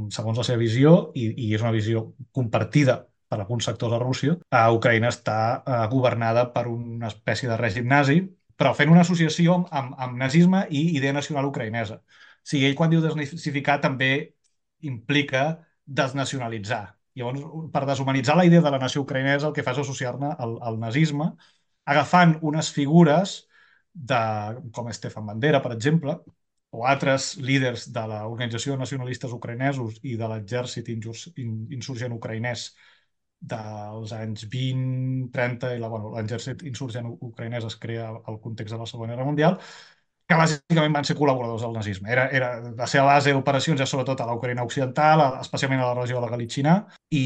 [0.10, 4.36] segons la seva visió, i, i és una visió compartida per alguns sectors de Rússia,
[4.52, 8.20] a Ucraïna està eh, governada per una espècie de règim nazi,
[8.60, 12.02] però fent una associació amb, amb nazisme i idea nacional ucraïnesa.
[12.02, 14.12] O sigui, ell quan diu desnazificar també
[14.92, 15.46] implica
[15.86, 16.84] desnacionalitzar.
[17.18, 20.58] Llavors, per deshumanitzar la idea de la nació ucraïnesa, el que fa és associar-ne al,
[20.68, 21.32] al nazisme,
[21.94, 23.36] agafant unes figures
[23.94, 24.22] de,
[24.76, 26.16] com Stefan Bandera, per exemple,
[26.72, 32.70] o altres líders de l'Organització Nacionalistes Ucraïnesos i de l'exèrcit insurgent ucraïnès
[33.42, 38.88] dels anys 20, 30 i l'exèrcit bueno, insurgent ucraïnès es crea al context de la
[38.90, 39.58] Segona Guerra Mundial,
[40.30, 42.12] que bàsicament van ser col·laboradors del nazisme.
[42.14, 46.20] Era, era, la seva base d'operacions ja sobretot a l'Ucraïna Occidental, especialment a la regió
[46.20, 46.78] de la Galícia,
[47.18, 47.26] i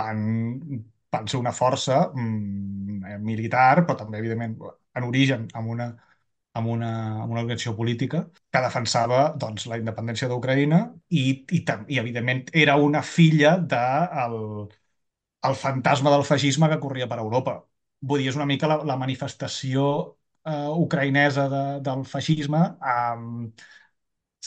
[0.00, 0.26] van,
[1.14, 4.58] van ser una força mm, militar, però també, evidentment,
[4.96, 5.94] en origen, amb una
[6.56, 6.90] amb una,
[7.22, 10.78] amb una organització política que defensava doncs, la independència d'Ucraïna
[11.10, 13.82] i, i, i, evidentment, era una filla de
[15.48, 17.56] el, fantasma del feixisme que corria per Europa.
[18.02, 19.86] Vull dir, és una mica la, la manifestació
[20.44, 22.62] eh, ucraïnesa de, del feixisme,
[22.94, 23.68] eh,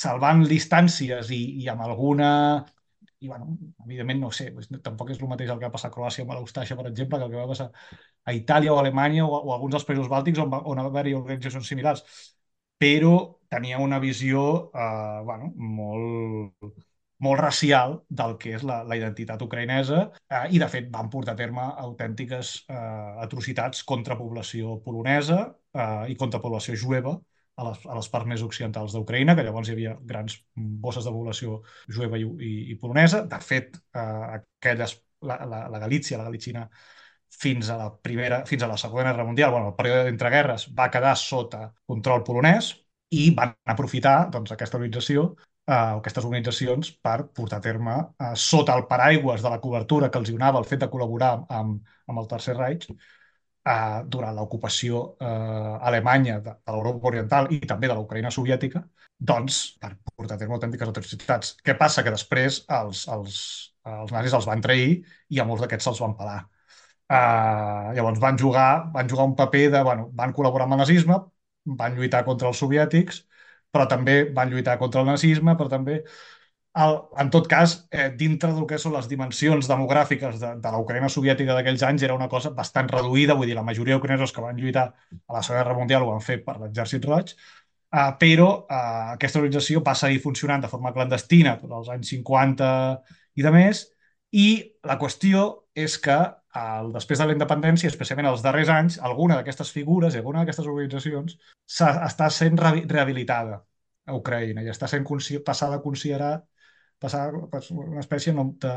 [0.04, 2.30] salvant distàncies i, i amb alguna
[3.20, 4.50] i, bueno, evidentment, no sé,
[4.84, 7.26] tampoc és el mateix el que va passar a Croàcia amb l'Eustàcia, per exemple, que
[7.28, 7.68] el que va passar
[8.26, 10.80] a Itàlia o a Alemanya o, o a alguns dels països bàltics on, va, on
[10.80, 12.06] va haver-hi organitzacions similars.
[12.80, 13.14] Però
[13.52, 16.72] tenia una visió eh, bueno, molt,
[17.26, 21.36] molt racial del que és la, la identitat ucraïnesa eh, i, de fet, van portar
[21.36, 22.78] a terme autèntiques eh,
[23.26, 25.40] atrocitats contra població polonesa
[25.74, 27.18] eh, i contra població jueva
[27.60, 31.12] a les, a les parts més occidentals d'Ucraïna, que llavors hi havia grans bosses de
[31.12, 31.60] població
[31.92, 33.26] jueva i, i, i polonesa.
[33.28, 34.96] De fet, eh, aquelles,
[35.28, 36.70] la, la, la Galícia, la Galicina,
[37.30, 40.90] fins a la primera, fins a la Segona Guerra Mundial, bueno, el període d'entreguerres, va
[40.94, 42.74] quedar sota control polonès
[43.14, 45.34] i van aprofitar doncs, aquesta organització
[45.70, 50.20] eh, aquestes organitzacions per portar a terme eh, sota el paraigües de la cobertura que
[50.22, 51.80] els donava el fet de col·laborar amb,
[52.10, 57.90] amb el Tercer Reich eh, durant l'ocupació eh, alemanya de, de l'Europa Oriental i també
[57.92, 58.84] de l'Ucraïna soviètica,
[59.32, 61.56] doncs per portar a terme autèntiques atrocitats.
[61.66, 62.04] Què passa?
[62.06, 63.42] Que després els, els,
[63.96, 64.94] els nazis els van trair
[65.30, 66.40] i a molts d'aquests se'ls van pelar.
[67.10, 69.82] Uh, llavors van jugar, van jugar un paper de...
[69.86, 71.18] Bueno, van col·laborar amb el nazisme,
[71.80, 73.24] van lluitar contra els soviètics,
[73.72, 76.00] però també van lluitar contra el nazisme, però també
[76.80, 81.10] el, en tot cas, eh, dintre del que són les dimensions demogràfiques de, de l'Ucraïna
[81.10, 84.60] soviètica d'aquells anys era una cosa bastant reduïda, vull dir, la majoria d'ucraïnesos que van
[84.62, 88.82] lluitar a la Segona Guerra Mundial ho van fer per l'exèrcit roig, eh, però eh,
[89.16, 92.70] aquesta organització va seguir funcionant de forma clandestina tots els anys 50
[93.36, 93.88] i de més,
[94.32, 94.50] i
[94.86, 96.20] la qüestió és que
[96.56, 100.68] el, després de la independència, especialment els darrers anys, alguna d'aquestes figures i alguna d'aquestes
[100.68, 101.38] organitzacions
[101.90, 103.60] està sent rehabilitada
[104.10, 105.06] a Ucraïna i està sent
[105.46, 106.34] passada a considerar
[107.00, 108.74] passar una espècie de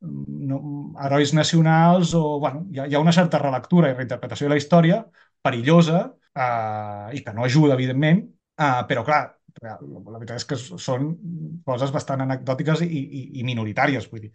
[0.00, 0.58] no,
[1.04, 4.60] herois nacionals o bueno, hi, ha, hi ha una certa relectura i reinterpretació de la
[4.60, 5.00] història
[5.42, 6.02] perillosa
[6.34, 8.22] eh, i que no ajuda, evidentment,
[8.58, 9.22] eh, però clar,
[9.62, 11.08] la veritat és que són
[11.66, 14.32] coses bastant anecdòtiques i, i, i minoritàries, vull dir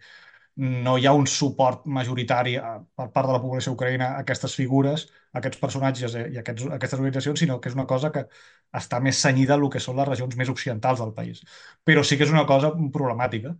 [0.56, 4.54] no hi ha un suport majoritari eh, per part de la població ucraïna a aquestes
[4.54, 7.86] figures, a aquests personatges eh, i a aquests, a aquestes organitzacions, sinó que és una
[7.90, 8.24] cosa que
[8.80, 11.42] està més senyida al que són les regions més occidentals del país.
[11.84, 13.54] Però sí que és una cosa problemàtica.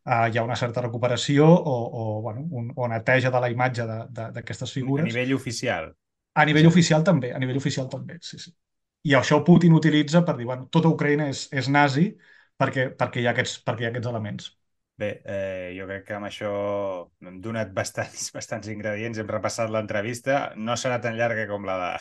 [0.00, 3.84] Uh, hi ha una certa recuperació o, o, bueno, un, o neteja de la imatge
[3.86, 5.04] d'aquestes figures.
[5.04, 5.90] A nivell oficial.
[6.34, 6.72] A nivell sí.
[6.72, 8.54] oficial també, a nivell oficial també, sí, sí.
[9.10, 12.10] I això Putin utilitza per dir, bueno, tota Ucraïna és, és nazi
[12.60, 14.50] perquè, perquè, hi ha aquests, perquè hi ha aquests elements.
[15.00, 16.48] Bé, eh, jo crec que amb això
[17.24, 20.40] hem donat bastants, bastants ingredients, hem repassat l'entrevista.
[20.68, 21.92] No serà tan llarga com la de,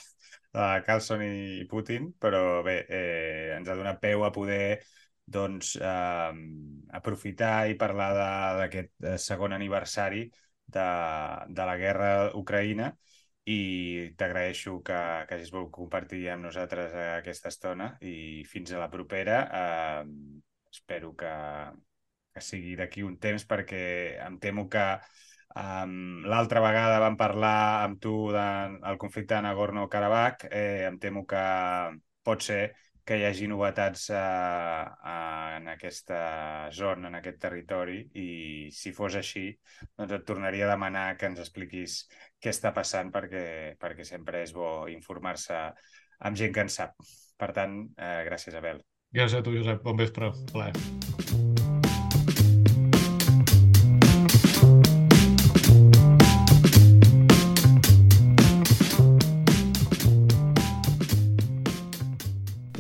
[0.57, 4.81] la de Carlson i Putin, però bé, eh, ens ha donat peu a poder
[5.37, 6.43] doncs, eh,
[6.99, 8.11] aprofitar i parlar
[8.59, 10.25] d'aquest eh, segon aniversari
[10.67, 10.87] de,
[11.55, 12.91] de la guerra Ucraïna
[13.49, 13.59] i
[14.19, 14.97] t'agraeixo que,
[15.29, 19.43] que hagis volgut compartir amb nosaltres aquesta estona i fins a la propera.
[19.63, 20.41] Eh,
[20.73, 21.31] espero que,
[22.33, 23.81] que sigui d'aquí un temps, perquè
[24.25, 24.85] em temo que
[25.55, 31.25] um, l'altra vegada vam parlar amb tu del de, conflicte de Nagorno-Karabakh, eh, em temo
[31.29, 31.43] que
[32.23, 32.61] pot ser
[33.09, 39.17] que hi hagi novetats uh, uh, en aquesta zona, en aquest territori, i si fos
[39.17, 39.47] així,
[39.97, 42.03] doncs et tornaria a demanar que ens expliquis
[42.37, 43.45] què està passant, perquè,
[43.81, 45.57] perquè sempre és bo informar-se
[46.19, 46.99] amb gent que en sap.
[47.39, 48.83] Per tant, eh, gràcies, Abel.
[49.15, 49.81] Gràcies a tu, Josep.
[49.81, 50.29] Bon vespre.
[50.53, 51.08] Plaer.